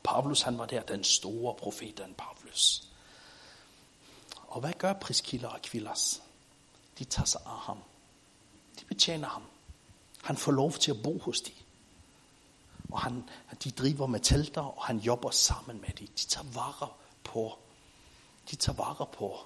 Og 0.05 0.15
Paulus, 0.15 0.43
han 0.43 0.59
var 0.59 0.67
der, 0.67 0.83
den 0.83 1.05
store 1.05 1.55
profeten 1.55 2.15
Paulus. 2.15 2.83
Og 4.47 4.61
hvad 4.61 4.73
gør 4.73 4.93
Priskilla 4.93 5.49
og 5.49 5.55
Aquilas? 5.55 6.23
De 6.99 7.05
tager 7.05 7.27
sig 7.27 7.41
af 7.47 7.59
ham. 7.59 7.79
De 8.81 8.85
betjener 8.85 9.29
ham. 9.29 9.43
Han 10.23 10.37
får 10.37 10.53
lov 10.53 10.73
til 10.73 10.91
at 10.91 11.03
bo 11.03 11.19
hos 11.19 11.41
dem. 11.41 11.55
Og 12.93 13.01
han, 13.01 13.29
De 13.65 13.71
driver 13.71 14.07
med 14.07 14.21
telter, 14.21 14.63
og 14.63 14.85
han 14.85 14.99
jobber 14.99 15.31
sammen 15.31 15.81
med 15.81 15.89
dem. 15.89 16.07
De 16.07 16.27
tager 16.27 16.47
vare 16.55 16.89
på 17.25 17.59
de 18.51 18.57
tager 18.57 18.77
vare 18.77 19.07
på 19.07 19.41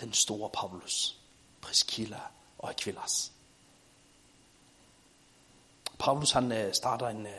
den 0.00 0.12
store 0.12 0.50
Paulus, 0.50 1.18
Priskilla 1.60 2.20
og 2.58 2.70
Aquilas. 2.70 3.32
Paulus 5.98 6.30
han 6.30 6.52
øh, 6.52 6.74
starter 6.74 7.08
en, 7.08 7.26
øh, 7.26 7.32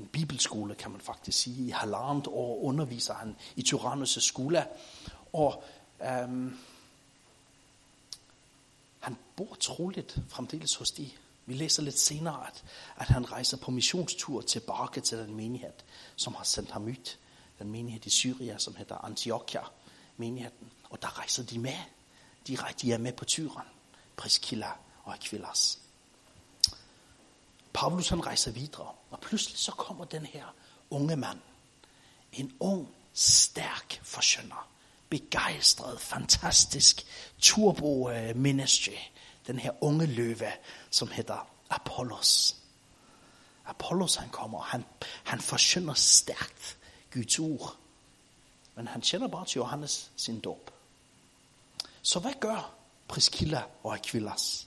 en 0.00 0.06
bibelskole, 0.06 0.74
kan 0.74 0.90
man 0.90 1.00
faktisk 1.00 1.38
sige. 1.38 1.66
I 1.66 1.70
halvandet 1.70 2.26
år 2.26 2.62
underviser 2.62 3.14
han 3.14 3.36
i 3.56 3.64
Tyrannus' 3.68 4.20
skole. 4.20 4.66
Og 5.32 5.64
øhm, 6.02 6.58
han 9.00 9.16
bor 9.36 9.56
troligt 9.60 10.18
fremdeles 10.28 10.74
hos 10.74 10.90
de. 10.90 11.10
Vi 11.46 11.54
læser 11.54 11.82
lidt 11.82 11.98
senere, 11.98 12.46
at, 12.46 12.64
at 12.96 13.06
han 13.06 13.32
rejser 13.32 13.56
på 13.56 13.70
missionstur 13.70 14.40
tilbage 14.40 15.00
til 15.00 15.18
den 15.18 15.34
menighed, 15.34 15.72
som 16.16 16.34
har 16.34 16.44
sendt 16.44 16.70
ham 16.70 16.84
ud. 16.84 17.16
Den 17.58 17.70
menighed 17.70 18.06
i 18.06 18.10
Syria, 18.10 18.58
som 18.58 18.76
hedder 18.76 19.04
Antiochia 19.04 19.62
menigheden. 20.16 20.72
Og 20.90 21.02
der 21.02 21.18
rejser 21.18 21.42
de 21.42 21.58
med. 21.58 21.76
De, 22.46 22.58
de 22.82 22.92
er 22.92 22.98
med 22.98 23.12
på 23.12 23.24
tyren. 23.24 23.66
Priskilla 24.16 24.70
og 25.04 25.14
Aquilas. 25.14 25.79
Paulus 27.72 28.08
han 28.08 28.26
rejser 28.26 28.50
videre, 28.50 28.92
og 29.10 29.20
pludselig 29.20 29.58
så 29.58 29.72
kommer 29.72 30.04
den 30.04 30.26
her 30.26 30.44
unge 30.90 31.16
mand. 31.16 31.38
En 32.32 32.56
ung, 32.60 32.88
stærk 33.12 34.00
forsønder. 34.02 34.68
Begejstret, 35.08 36.00
fantastisk 36.00 37.06
turbo 37.38 38.10
ministry. 38.34 38.96
Den 39.46 39.58
her 39.58 39.72
unge 39.80 40.06
løve, 40.06 40.52
som 40.90 41.08
hedder 41.08 41.48
Apollos. 41.70 42.56
Apollos 43.64 44.14
han 44.14 44.28
kommer, 44.28 44.60
han, 44.60 44.84
han 45.24 45.40
forsønder 45.40 45.94
stærkt 45.94 46.78
Guds 47.12 47.38
ord. 47.38 47.76
Men 48.74 48.88
han 48.88 49.00
kender 49.00 49.28
bare 49.28 49.46
til 49.46 49.58
Johannes 49.58 50.10
sin 50.16 50.40
dåb. 50.40 50.70
Så 52.02 52.20
hvad 52.20 52.32
gør 52.40 52.74
Priscilla 53.08 53.62
og 53.82 53.94
Aquilas? 53.94 54.66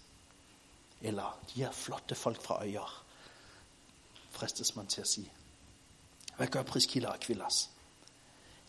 Eller 1.04 1.40
de 1.50 1.64
her 1.64 1.72
flotte 1.72 2.16
folk 2.16 2.42
fra 2.42 2.60
øjer, 2.60 3.04
fristes 4.30 4.76
man 4.76 4.88
til 4.88 5.02
at 5.02 5.08
sige. 5.08 5.32
Hvad 6.36 6.48
gør 6.48 6.64
Priskilla 6.64 7.08
og 7.08 7.16
Aquilas? 7.16 7.70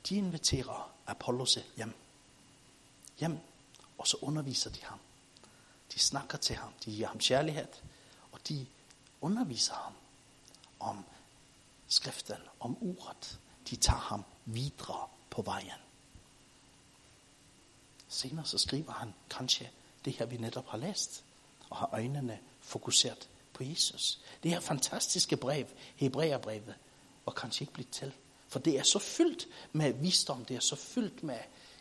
De 0.08 0.16
inviterer 0.16 0.92
Apollos 1.06 1.58
hjem. 1.76 1.94
Hjem, 3.18 3.38
og 3.98 4.06
så 4.06 4.16
underviser 4.20 4.70
de 4.70 4.84
ham. 4.84 4.98
De 5.94 5.98
snakker 5.98 6.38
til 6.38 6.56
ham, 6.56 6.72
de 6.84 6.90
giver 6.90 7.08
ham 7.08 7.18
kærlighed, 7.18 7.68
og 8.32 8.48
de 8.48 8.66
underviser 9.20 9.74
ham 9.74 9.92
om 10.80 11.04
skriften, 11.88 12.36
om 12.60 12.82
ordet. 12.82 13.38
De 13.70 13.76
tager 13.76 13.98
ham 13.98 14.24
videre 14.44 15.08
på 15.30 15.42
vejen. 15.42 15.80
Senere 18.08 18.46
så 18.46 18.58
skriver 18.58 18.92
han 18.92 19.14
kanskje 19.30 19.70
det 20.04 20.12
her, 20.12 20.26
vi 20.26 20.36
netop 20.36 20.66
har 20.66 20.78
læst, 20.78 21.24
og 21.70 21.76
har 21.76 21.90
øjnene 21.92 22.38
fokuseret 22.60 23.28
på 23.52 23.64
Jesus. 23.64 24.20
Det 24.42 24.50
her 24.50 24.60
fantastiske 24.60 25.36
brev, 25.36 25.66
Hebræerbrevet, 25.96 26.74
var 27.24 27.32
kanskje 27.32 27.62
ikke 27.62 27.72
blivet 27.72 27.90
til. 27.90 28.12
For 28.48 28.58
det 28.58 28.78
er 28.78 28.82
så 28.82 28.98
fyldt 28.98 29.46
med 29.72 29.92
visdom, 29.92 30.44
det 30.44 30.56
er 30.56 30.60
så 30.60 30.76
fyldt 30.76 31.22
med 31.22 31.38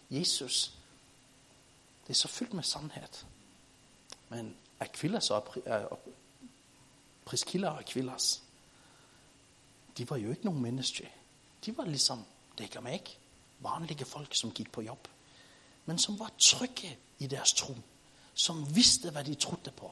Jesus. 0.09 0.73
Det 2.07 2.09
er 2.09 2.17
så 2.17 2.27
fyldt 2.27 2.53
med 2.53 2.63
sandhed. 2.63 3.25
Men 4.29 4.55
Aquilas 4.79 5.29
og, 5.29 5.43
Priskilla 7.25 7.67
øh, 7.67 7.73
og 7.73 7.79
Aquilas, 7.79 8.43
de 9.97 10.09
var 10.09 10.17
jo 10.17 10.29
ikke 10.29 10.45
nogen 10.45 10.61
mennesker. 10.61 11.07
De 11.65 11.77
var 11.77 11.85
ligesom 11.85 12.25
dækker 12.57 12.87
ikke 12.87 13.17
vanlige 13.59 14.05
folk, 14.05 14.35
som 14.35 14.51
gik 14.51 14.71
på 14.71 14.81
jobb. 14.81 15.07
Men 15.85 15.99
som 15.99 16.19
var 16.19 16.31
trygge 16.39 16.97
i 17.19 17.27
deres 17.27 17.53
tro. 17.53 17.75
Som 18.33 18.75
vidste, 18.75 19.09
hvad 19.09 19.23
de 19.23 19.35
trodde 19.35 19.71
på. 19.71 19.91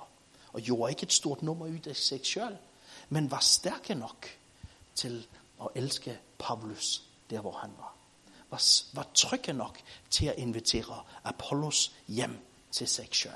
Og 0.53 0.61
gjorde 0.61 0.91
ikke 0.91 1.03
et 1.03 1.13
stort 1.13 1.41
nummer 1.41 1.65
ud 1.65 1.87
af 1.87 1.95
sig 1.95 2.21
selv. 2.23 2.57
Men 3.09 3.31
var 3.31 3.39
stærke 3.39 3.95
nok 3.95 4.27
til 4.95 5.27
at 5.61 5.67
elske 5.75 6.19
Paulus, 6.39 7.03
der 7.29 7.41
hvor 7.41 7.51
han 7.51 7.71
var. 7.77 7.95
Var, 8.49 8.61
var 8.93 9.07
trygge 9.13 9.53
nok 9.53 9.79
til 10.09 10.25
at 10.25 10.37
invitere 10.37 11.03
Apollos 11.23 11.91
hjem 12.07 12.37
til 12.71 12.87
sig 12.87 13.07
selv. 13.11 13.33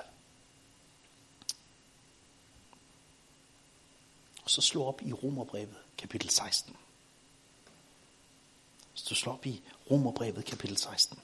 Og 4.44 4.50
så 4.52 4.62
slå 4.62 4.84
op 4.84 5.02
i 5.02 5.14
Romerbrevet, 5.14 5.76
kapitel 5.98 6.30
16. 6.30 6.76
Så 8.94 9.06
du 9.10 9.16
slår 9.16 9.34
op 9.34 9.46
i 9.46 9.62
Romerbrevet 9.92 10.46
kapitel 10.46 10.78
16. 10.78 11.20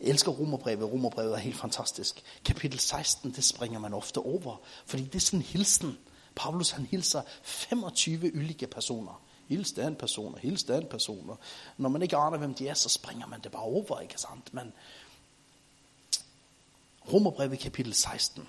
Jeg 0.00 0.08
elsker 0.08 0.32
Romerbrevet. 0.32 0.92
Romerbrevet 0.92 1.32
er 1.32 1.38
helt 1.38 1.56
fantastisk. 1.56 2.22
Kapitel 2.44 2.78
16, 2.78 3.32
det 3.32 3.44
springer 3.44 3.78
man 3.78 3.94
ofte 3.94 4.18
over. 4.18 4.56
Fordi 4.86 5.04
det 5.04 5.14
er 5.14 5.20
sådan 5.20 5.38
en 5.38 5.46
hilsen. 5.46 5.98
Paulus 6.34 6.70
han 6.70 6.86
hilser 6.86 7.22
25 7.42 8.36
ulike 8.36 8.66
personer. 8.66 9.22
Hils 9.48 9.72
den 9.72 9.96
personer, 9.96 10.38
hils 10.38 10.64
den 10.64 10.86
personer. 10.86 11.36
Når 11.76 11.88
man 11.88 12.02
ikke 12.02 12.16
aner, 12.16 12.38
hvem 12.38 12.54
de 12.54 12.68
er, 12.68 12.74
så 12.74 12.88
springer 12.88 13.26
man 13.26 13.40
det 13.40 13.52
bare 13.52 13.62
over, 13.62 14.00
ikke 14.00 14.18
sandt? 14.18 14.54
Men 14.54 14.72
Romerbrevet 17.12 17.58
kapitel 17.58 17.94
16, 17.94 18.48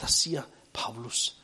der 0.00 0.06
siger 0.06 0.42
Paulus, 0.72 1.36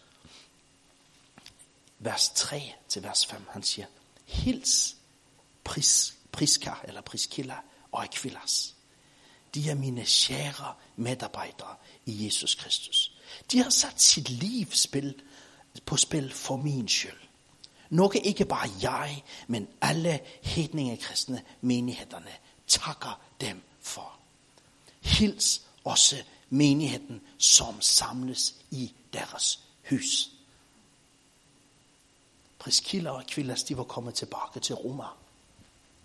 vers 1.99 2.33
3 2.35 2.75
til 2.89 3.03
vers 3.03 3.27
5, 3.27 3.47
han 3.51 3.63
siger, 3.63 3.87
hils 4.25 4.97
Pris, 5.65 6.15
Priska 6.33 6.73
eller 6.85 7.01
Priskilla 7.01 7.57
og 7.93 8.03
Aquilas. 8.03 8.75
De 9.55 9.71
er 9.71 9.75
mine 9.75 10.05
kære 10.05 10.75
medarbejdere 10.97 11.77
i 12.07 12.25
Jesus 12.25 12.55
Kristus. 12.55 13.13
De 13.53 13.63
har 13.63 13.71
sat 13.71 14.03
sit 14.03 14.29
liv 14.29 14.67
spil, 14.71 15.23
på 15.87 15.97
spil 15.97 16.33
for 16.33 16.57
min 16.57 16.89
skyld. 16.89 17.21
Nok 17.91 18.17
ikke 18.17 18.45
bare 18.45 18.71
jeg, 18.83 19.25
men 19.47 19.69
alle 19.81 20.21
hedningekristne 20.43 21.43
menighederne 21.61 22.33
takker 22.67 23.21
dem 23.41 23.63
for. 23.81 24.13
Hils 25.01 25.63
også 25.85 26.17
menigheden, 26.51 27.21
som 27.39 27.81
samles 27.81 28.55
i 28.71 28.93
deres 29.13 29.61
hus. 29.91 30.31
Priskilla 32.59 33.11
og 33.11 33.21
Aquilas, 33.21 33.65
de 33.65 33.77
var 33.77 33.85
kommet 33.85 34.15
tilbage 34.15 34.61
til 34.61 34.75
Roma. 34.75 35.05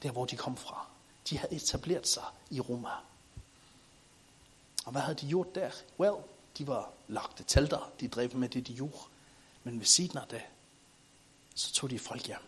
Der, 0.04 0.12
hvor 0.12 0.26
de 0.26 0.36
kom 0.36 0.58
fra. 0.58 0.88
De 1.30 1.38
havde 1.38 1.56
etableret 1.56 2.08
sig 2.08 2.24
i 2.50 2.60
Roma. 2.60 2.90
Og 4.86 4.92
hvad 4.92 5.02
havde 5.02 5.18
de 5.18 5.28
gjort 5.28 5.56
der? 5.56 5.72
Well, 6.00 6.16
de 6.58 6.68
var 6.68 6.92
lagte 7.08 7.44
telter. 7.44 7.92
De 8.00 8.08
drev 8.08 8.36
med 8.36 8.50
det, 8.50 8.68
de 8.68 8.76
gjorde. 8.76 8.98
Men 9.64 9.80
ved 9.80 9.86
siden 9.86 10.18
af 10.18 10.28
det, 10.28 10.42
så 11.56 11.74
tog 11.74 11.90
de 11.90 12.00
folk 12.00 12.28
hjem 12.28 12.44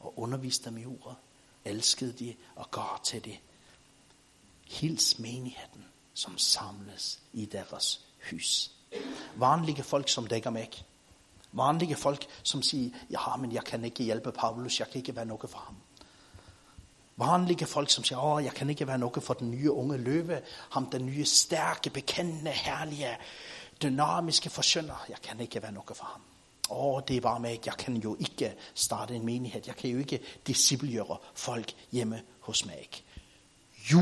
og 0.00 0.18
underviste 0.18 0.64
dem 0.64 0.78
i 0.78 0.84
ordet. 0.84 1.16
Elskede 1.64 2.12
de 2.12 2.36
og 2.56 2.70
gav 2.70 3.00
til 3.04 3.24
det. 3.24 3.38
Hils 4.66 5.18
menigheden, 5.18 5.84
som 6.14 6.38
samles 6.38 7.20
i 7.32 7.44
deres 7.44 8.06
hus. 8.30 8.70
Vanlige 9.36 9.82
folk, 9.82 10.08
som 10.08 10.26
dækker 10.26 10.50
mig. 10.50 10.70
Vanlige 11.52 11.96
folk, 11.96 12.26
som 12.42 12.62
siger, 12.62 12.90
ja, 13.10 13.36
men 13.36 13.52
jeg 13.52 13.64
kan 13.64 13.84
ikke 13.84 14.04
hjælpe 14.04 14.32
Paulus, 14.32 14.80
jeg 14.80 14.88
kan 14.90 14.98
ikke 14.98 15.16
være 15.16 15.24
noget 15.24 15.50
for 15.50 15.58
ham. 15.58 15.76
Vanlige 17.20 17.66
folk, 17.66 17.90
som 17.90 18.04
siger, 18.04 18.24
åh, 18.24 18.44
jeg 18.44 18.52
kan 18.52 18.70
ikke 18.70 18.86
være 18.86 18.98
noget 18.98 19.22
for 19.22 19.34
den 19.34 19.50
nye 19.50 19.70
unge 19.72 19.98
løve, 19.98 20.40
ham 20.70 20.90
den 20.90 21.06
nye, 21.06 21.24
stærke, 21.24 21.90
bekendende, 21.90 22.50
herlige, 22.50 23.16
dynamiske 23.82 24.50
forsønder, 24.50 25.04
jeg 25.08 25.16
kan 25.22 25.40
ikke 25.40 25.62
være 25.62 25.72
noget 25.72 25.96
for 25.96 26.04
ham. 26.04 26.22
Åh, 26.70 27.02
det 27.08 27.16
er 27.16 27.20
bare 27.20 27.40
mig, 27.40 27.60
jeg 27.66 27.74
kan 27.74 27.96
jo 27.96 28.16
ikke 28.20 28.54
starte 28.74 29.14
en 29.14 29.24
menighed, 29.24 29.62
jeg 29.66 29.76
kan 29.76 29.90
jo 29.90 29.98
ikke 29.98 30.20
disciplegjøre 30.46 31.16
folk 31.34 31.72
hjemme 31.92 32.22
hos 32.40 32.66
mig. 32.66 32.88
Jo, 33.92 33.98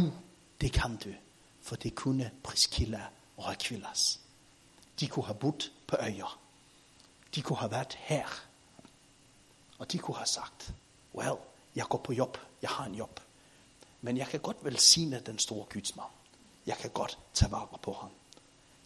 det 0.61 0.73
kan 0.73 0.97
du, 0.97 1.09
for 1.63 1.77
det 1.77 1.95
kunne 1.95 2.31
Priskilla 2.43 3.03
og 3.37 3.51
Aquilas. 3.51 4.21
De 5.01 5.09
kunne 5.09 5.27
have 5.27 5.39
boet 5.39 5.73
på 5.87 5.97
øjer. 5.97 6.39
De 7.35 7.43
kunne 7.43 7.59
have 7.59 7.71
været 7.71 7.99
her. 8.01 8.27
Og 9.79 9.93
de 9.93 9.99
kunne 9.99 10.17
have 10.17 10.27
sagt, 10.27 10.75
well, 11.15 11.37
jeg 11.77 11.85
går 11.85 11.99
på 11.99 12.13
job 12.13 12.39
jeg 12.63 12.71
har 12.71 12.85
en 12.85 12.95
job. 12.95 13.21
Men 14.01 14.17
jeg 14.17 14.29
kan 14.29 14.41
godt 14.41 14.57
velsigne 14.63 15.23
den 15.27 15.39
store 15.39 15.67
gudsmand. 15.73 16.09
Jeg 16.67 16.79
kan 16.79 16.91
godt 16.91 17.19
tage 17.35 17.53
vare 17.53 17.79
på 17.83 17.93
ham. 17.93 18.11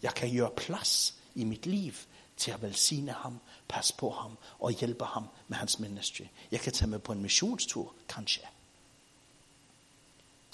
Jeg 0.03 0.15
kan 0.15 0.37
gøre 0.37 0.51
plads 0.57 1.15
i 1.35 1.45
mit 1.45 1.67
liv 1.67 1.93
til 2.37 2.51
at 2.51 2.63
velsigne 2.63 3.13
ham, 3.13 3.41
passe 3.69 3.95
på 3.95 4.11
ham 4.11 4.39
og 4.59 4.71
hjælpe 4.71 5.05
ham 5.05 5.29
med 5.49 5.57
hans 5.57 5.79
ministry. 5.79 6.25
Jeg 6.51 6.61
kan 6.61 6.73
tage 6.73 6.91
med 6.91 6.99
på 6.99 7.13
en 7.13 7.23
missionstur, 7.23 7.95
kanskje. 8.09 8.43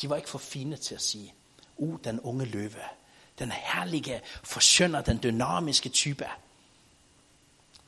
De 0.02 0.10
var 0.10 0.16
ikke 0.16 0.28
for 0.28 0.38
fine 0.38 0.76
til 0.76 0.94
at 0.94 1.02
sige, 1.02 1.34
uh, 1.76 1.98
den 2.04 2.20
unge 2.20 2.44
løve, 2.44 2.82
den 3.38 3.52
herlige, 3.52 4.20
forsønder, 4.44 5.02
den 5.02 5.22
dynamiske 5.22 5.88
type. 5.88 6.26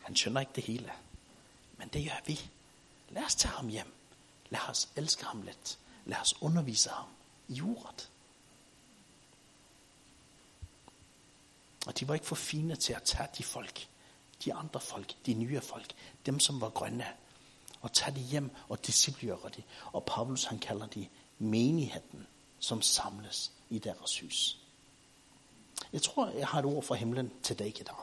Han 0.00 0.16
skønner 0.16 0.40
ikke 0.40 0.52
det 0.54 0.64
hele. 0.64 0.92
Men 1.76 1.88
det 1.88 2.04
gør 2.04 2.20
vi. 2.26 2.40
Lad 3.08 3.22
os 3.24 3.34
tage 3.34 3.52
ham 3.52 3.68
hjem. 3.68 3.99
Lad 4.50 4.60
os 4.68 4.88
elske 4.96 5.24
ham 5.24 5.42
lidt. 5.42 5.78
Lad 6.04 6.18
os 6.18 6.34
undervise 6.42 6.88
ham 6.90 7.08
i 7.48 7.60
ordet. 7.60 8.10
Og 11.86 12.00
de 12.00 12.08
var 12.08 12.14
ikke 12.14 12.26
for 12.26 12.34
fine 12.34 12.76
til 12.76 12.92
at 12.92 13.02
tage 13.02 13.28
de 13.38 13.42
folk, 13.42 13.88
de 14.44 14.54
andre 14.54 14.80
folk, 14.80 15.14
de 15.26 15.34
nye 15.34 15.60
folk, 15.60 15.94
dem 16.26 16.40
som 16.40 16.60
var 16.60 16.68
grønne, 16.68 17.06
og 17.80 17.92
tage 17.92 18.16
de 18.16 18.20
hjem 18.20 18.50
og 18.68 18.86
discipliere 18.86 19.50
de. 19.56 19.62
Og 19.92 20.04
Paulus 20.04 20.44
han 20.44 20.58
kalder 20.58 20.86
de 20.86 21.08
menigheden, 21.38 22.26
som 22.58 22.82
samles 22.82 23.52
i 23.70 23.78
deres 23.78 24.20
hus. 24.20 24.58
Jeg 25.92 26.02
tror, 26.02 26.28
jeg 26.28 26.46
har 26.46 26.58
et 26.58 26.64
ord 26.64 26.82
fra 26.82 26.94
himlen 26.94 27.32
til 27.42 27.58
dig 27.58 27.66
i 27.66 27.82
dag. 27.82 27.94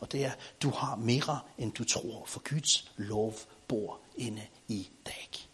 Og 0.00 0.12
det 0.12 0.24
er, 0.24 0.32
du 0.62 0.70
har 0.70 0.96
mere, 0.96 1.40
end 1.58 1.72
du 1.72 1.84
tror, 1.84 2.24
for 2.26 2.54
Guds 2.54 2.92
lov 2.96 3.34
bor 3.68 4.00
inde 4.16 4.46
i 4.68 4.88
dig. 5.06 5.45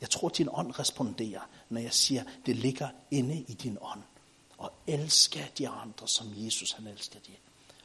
Jeg 0.00 0.10
tror, 0.10 0.28
din 0.28 0.48
ånd 0.52 0.78
responderer, 0.78 1.48
når 1.68 1.80
jeg 1.80 1.94
siger, 1.94 2.24
det 2.46 2.56
ligger 2.56 2.88
inde 3.10 3.40
i 3.40 3.54
din 3.54 3.78
ånd. 3.80 4.02
Og 4.58 4.72
elske 4.86 5.50
de 5.58 5.68
andre, 5.68 6.08
som 6.08 6.32
Jesus 6.36 6.72
han 6.72 6.86
elsker 6.86 7.18
de. 7.20 7.32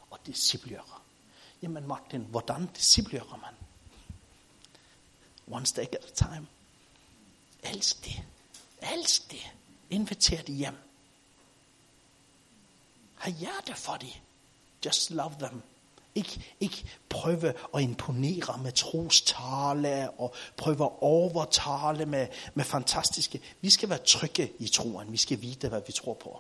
Og 0.10 0.20
discipliere. 0.26 1.00
Jamen 1.62 1.88
Martin, 1.88 2.22
hvordan 2.22 2.70
disciplierer 2.76 3.38
man? 3.42 3.54
One 5.48 5.66
step 5.66 5.96
at 5.96 6.06
a 6.06 6.26
time. 6.26 6.48
Elsk 7.64 8.06
det. 8.06 8.24
Elsk 8.94 9.32
det. 9.32 9.54
Inviter 9.90 10.42
det 10.42 10.56
hjem. 10.56 10.78
Har 13.16 13.32
hjerte 13.32 13.76
for 13.76 13.94
det. 13.96 14.22
Just 14.86 15.12
love 15.12 15.36
them. 15.40 15.62
Ikke, 16.16 16.56
ikke 16.60 16.86
prøve 17.10 17.54
at 17.76 17.82
imponere 17.82 18.58
med 18.64 18.72
trostale 18.72 20.12
og 20.12 20.34
prøve 20.58 20.86
at 20.86 20.92
overtale 21.02 22.06
med, 22.06 22.28
med 22.54 22.66
fantastiske. 22.66 23.42
Vi 23.62 23.70
skal 23.70 23.90
være 23.90 24.00
trygge 24.06 24.52
i 24.60 24.68
troen. 24.68 25.12
Vi 25.12 25.18
skal 25.18 25.42
vide, 25.42 25.70
hvad 25.70 25.82
vi 25.88 25.92
tror 25.92 26.14
på. 26.14 26.40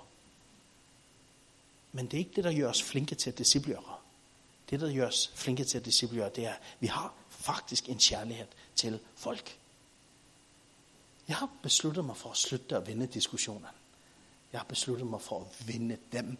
Men 1.91 2.05
det 2.05 2.13
er 2.13 2.17
ikke 2.17 2.35
det, 2.35 2.43
der 2.43 2.59
gør 2.59 2.69
os 2.69 2.83
flinke 2.83 3.15
til 3.15 3.29
at 3.29 3.37
disciplere. 3.37 3.95
Det, 4.69 4.79
der 4.79 4.95
gør 4.95 5.07
os 5.07 5.31
flinke 5.35 5.63
til 5.63 5.77
at 5.77 5.85
disciplere, 5.85 6.29
det 6.35 6.45
er, 6.45 6.53
at 6.53 6.59
vi 6.79 6.87
har 6.87 7.13
faktisk 7.29 7.89
en 7.89 7.97
kærlighed 7.97 8.47
til 8.75 8.99
folk. 9.15 9.57
Jeg 11.27 11.35
har 11.35 11.49
besluttet 11.61 12.05
mig 12.05 12.17
for 12.17 12.31
at 12.31 12.37
slutte 12.37 12.75
at 12.75 12.87
vinde 12.87 13.07
diskussionen. 13.07 13.65
Jeg 14.51 14.59
har 14.59 14.65
besluttet 14.65 15.07
mig 15.07 15.21
for 15.21 15.39
at 15.39 15.67
vinde 15.67 15.97
dem. 16.11 16.37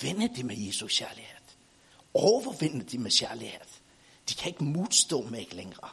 Vinde 0.00 0.36
dem 0.36 0.46
med 0.46 0.56
Jesus 0.56 0.98
kærlighed. 0.98 1.33
Overvinde 2.14 2.84
de 2.84 2.98
med 2.98 3.10
kærlighed. 3.10 3.60
De 4.28 4.34
kan 4.34 4.48
ikke 4.48 4.64
modstå 4.64 5.22
mig 5.22 5.48
længere. 5.52 5.90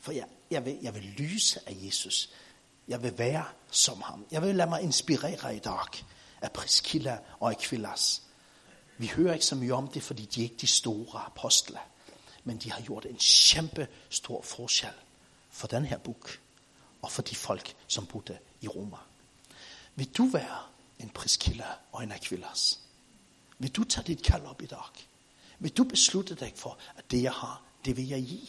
For 0.00 0.12
jeg, 0.12 0.26
jeg, 0.50 0.64
vil, 0.64 0.78
jeg 0.82 0.94
vil 0.94 1.02
lyse 1.02 1.60
af 1.66 1.76
Jesus. 1.80 2.30
Jeg 2.88 3.02
vil 3.02 3.18
være 3.18 3.44
som 3.70 4.02
ham. 4.02 4.26
Jeg 4.30 4.42
vil 4.42 4.54
lade 4.54 4.68
mig 4.68 4.82
inspirere 4.82 5.56
i 5.56 5.58
dag 5.58 5.86
af 6.40 6.52
Priscilla 6.52 7.18
og 7.40 7.50
Aquilas. 7.50 8.22
Vi 8.98 9.06
hører 9.06 9.34
ikke 9.34 9.46
så 9.46 9.54
mye 9.54 9.72
om 9.72 9.88
det, 9.88 10.02
fordi 10.02 10.24
de 10.24 10.40
er 10.40 10.44
ikke 10.44 10.56
de 10.60 10.66
store 10.66 11.20
apostler. 11.20 11.80
Men 12.44 12.58
de 12.58 12.72
har 12.72 12.80
gjort 12.80 13.06
en 13.06 13.18
kæmpe 13.20 13.88
stor 14.10 14.42
forskel 14.42 14.92
for 15.50 15.66
den 15.66 15.84
her 15.84 15.98
bok 15.98 16.40
og 17.02 17.12
for 17.12 17.22
de 17.22 17.34
folk, 17.34 17.74
som 17.86 18.06
bodde 18.06 18.38
i 18.60 18.68
Roma. 18.68 18.96
Vil 19.94 20.08
du 20.16 20.26
være 20.26 20.58
en 20.98 21.08
Priscilla 21.08 21.66
og 21.92 22.02
en 22.02 22.12
Aquilas? 22.12 22.80
Vil 23.58 23.70
du 23.70 23.84
tage 23.84 24.06
dit 24.06 24.22
kald 24.22 24.44
op 24.44 24.62
i 24.62 24.66
dag? 24.66 25.07
Vil 25.58 25.76
du 25.76 25.84
beslutte 25.84 26.34
dig 26.34 26.52
for, 26.56 26.78
at 26.96 27.10
det 27.10 27.22
jeg 27.22 27.32
har, 27.32 27.62
det 27.84 27.96
vil 27.96 28.08
jeg 28.08 28.24
give? 28.24 28.46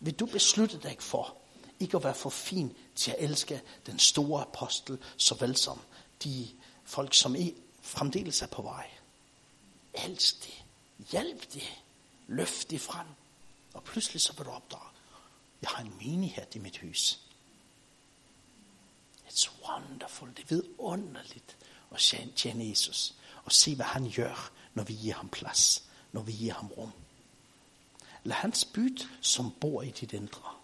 Vil 0.00 0.14
du 0.14 0.26
beslutte 0.26 0.78
dig 0.78 0.96
for 1.00 1.36
ikke 1.80 1.96
at 1.96 2.04
være 2.04 2.14
for 2.14 2.30
fin 2.30 2.76
til 2.94 3.10
at 3.10 3.16
elske 3.18 3.62
den 3.86 3.98
store 3.98 4.42
apostel, 4.42 4.98
såvel 5.16 5.56
som 5.56 5.80
de 6.24 6.48
folk, 6.84 7.14
som 7.14 7.36
er 7.36 7.50
fremdeles 7.82 8.42
er 8.42 8.46
på 8.46 8.62
vej? 8.62 8.90
Elsk 9.94 10.44
det. 10.44 10.64
Hjælp 11.10 11.52
det. 11.52 11.82
Løft 12.26 12.70
det 12.70 12.80
frem. 12.80 13.06
Og 13.74 13.84
pludselig 13.84 14.22
så 14.22 14.32
vil 14.32 14.46
du 14.46 14.50
opdage, 14.50 14.82
jeg 15.62 15.70
har 15.70 15.84
en 15.84 15.94
menighed 15.98 16.56
i 16.56 16.58
mit 16.58 16.78
hus. 16.78 17.20
It's 19.28 19.50
wonderful. 19.68 20.28
Det 20.28 20.42
er 20.42 20.46
vidunderligt 20.48 21.56
at 21.90 22.00
tjene 22.36 22.68
Jesus. 22.68 23.14
Og 23.44 23.52
se, 23.52 23.74
hvad 23.74 23.86
han 23.86 24.12
gør, 24.16 24.52
når 24.74 24.82
vi 24.82 24.94
giver 24.94 25.14
ham 25.14 25.28
plads. 25.28 25.84
Når 26.12 26.22
vi 26.22 26.32
giver 26.32 26.54
ham 26.54 26.68
rum. 26.68 26.92
Lad 28.24 28.36
hans 28.36 28.64
byt, 28.64 29.08
som 29.20 29.52
bor 29.60 29.82
i 29.82 29.90
dit 29.90 30.12
indre, 30.12 30.54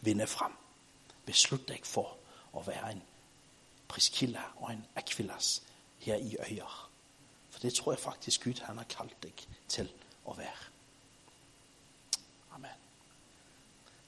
vinde 0.00 0.26
frem. 0.26 0.52
Beslut 1.26 1.68
dig 1.68 1.80
for 1.84 2.16
at 2.56 2.66
være 2.66 2.92
en 2.92 3.02
Priskilla 3.88 4.42
og 4.56 4.72
en 4.72 4.86
Aquilas 4.96 5.62
her 5.98 6.16
i 6.16 6.36
øjer. 6.36 6.90
For 7.50 7.60
det 7.60 7.74
tror 7.74 7.92
jeg 7.92 7.98
faktisk 7.98 8.44
Gud 8.44 8.60
han 8.62 8.76
har 8.76 8.84
kaldt 8.84 9.22
dig 9.22 9.32
til 9.68 9.92
at 10.30 10.38
være. 10.38 10.56
Amen. 12.50 12.70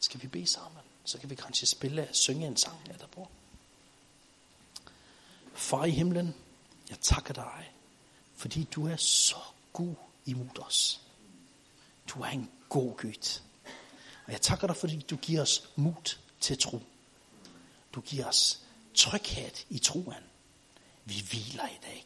Skal 0.01 0.23
vi 0.23 0.27
bede 0.29 0.47
sammen? 0.47 0.83
Så 1.05 1.19
kan 1.19 1.31
vi 1.31 1.35
kanskje 1.35 1.67
spille, 1.67 2.09
synge 2.13 2.47
en 2.47 2.57
sang 2.57 2.91
etterpå. 2.91 3.29
Far 5.55 5.85
i 5.85 5.91
himlen, 5.91 6.35
jeg 6.91 7.01
takker 7.01 7.35
dig, 7.35 7.73
fordi 8.37 8.65
du 8.65 8.87
er 8.89 8.97
så 8.97 9.37
god 9.73 9.95
imod 10.27 10.59
os. 10.59 11.01
Du 12.09 12.21
er 12.23 12.29
en 12.29 12.51
god 12.69 12.97
Gud. 12.97 13.41
Og 14.27 14.33
jeg 14.33 14.41
takker 14.41 14.67
dig, 14.67 14.77
fordi 14.77 15.01
du 15.01 15.17
giver 15.17 15.43
os 15.43 15.69
mod 15.77 16.17
til 16.41 16.59
tro. 16.59 16.83
Du 17.95 18.01
giver 18.01 18.27
os 18.27 18.61
tryghed 18.95 19.65
i 19.71 19.79
troen. 19.79 20.25
Vi 21.05 21.15
hviler 21.31 21.69
i 21.69 21.79
dig. 21.83 22.05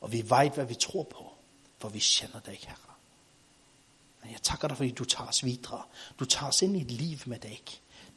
Og 0.00 0.12
vi 0.12 0.22
ved, 0.22 0.50
hvad 0.54 0.64
vi 0.64 0.74
tror 0.74 1.02
på, 1.02 1.32
for 1.78 1.88
vi 1.88 1.98
kender 1.98 2.40
dig, 2.40 2.58
Herre. 2.62 2.94
Men 4.22 4.32
jeg 4.32 4.42
takker 4.42 4.68
dig, 4.68 4.76
fordi 4.76 4.90
du 4.90 5.04
tager 5.04 5.28
os 5.28 5.44
videre. 5.44 5.82
Du 6.18 6.24
tager 6.24 6.48
os 6.48 6.62
ind 6.62 6.76
i 6.76 6.80
et 6.80 6.90
liv 6.90 7.18
med 7.26 7.38
dig. 7.38 7.64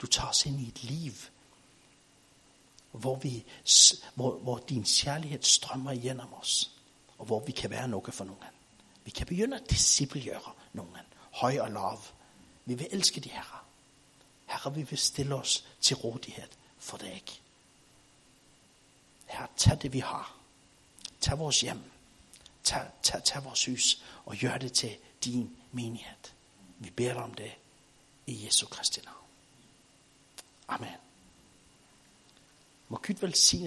Du 0.02 0.08
tager 0.08 0.30
os 0.30 0.46
ind 0.46 0.60
i 0.60 0.68
et 0.68 0.84
liv, 0.84 1.14
hvor, 2.92 3.16
vi, 3.16 3.46
hvor, 4.16 4.38
hvor 4.38 4.58
din 4.58 4.84
kærlighed 4.84 5.42
strømmer 5.42 5.92
igennem 5.92 6.34
os, 6.34 6.72
og 7.18 7.26
hvor 7.26 7.40
vi 7.40 7.52
kan 7.52 7.70
være 7.70 7.88
noget 7.88 8.14
for 8.14 8.24
nogen. 8.24 8.51
Vi 9.12 9.16
kan 9.16 9.28
begynde 9.28 9.58
at 9.58 9.70
discipliere 9.70 10.54
nogen, 10.74 10.98
høj 11.32 11.60
og 11.60 11.72
lav. 11.72 12.00
Vi 12.66 12.74
vil 12.74 12.88
elske 12.92 13.22
de 13.22 13.30
herre. 13.30 13.60
Herre, 14.46 14.76
vi 14.76 14.82
vil 14.82 14.98
stille 14.98 15.36
os 15.36 15.66
til 15.82 15.96
rådighed 15.96 16.48
for 16.80 16.98
dig. 16.98 17.24
Herre, 19.26 19.48
tag 19.58 19.82
det 19.82 19.94
vi 19.94 20.00
har. 20.00 20.38
Tag 21.22 21.40
vores 21.40 21.62
hjem. 21.62 21.92
Tag, 22.64 22.88
tag, 23.04 23.24
tag 23.24 23.44
vores 23.44 23.66
hus 23.66 24.04
og 24.26 24.38
gør 24.38 24.58
det 24.58 24.74
til 24.74 24.98
din 25.24 25.58
menighed. 25.72 26.18
Vi 26.80 26.90
beder 26.90 27.22
om 27.22 27.34
det 27.34 27.52
i 28.28 28.46
Jesu 28.46 28.68
Kristi 28.68 29.02
navn. 29.06 29.28
Amen. 30.68 31.00
Må 32.90 32.98
Gud 33.08 33.16
velsigne 33.16 33.60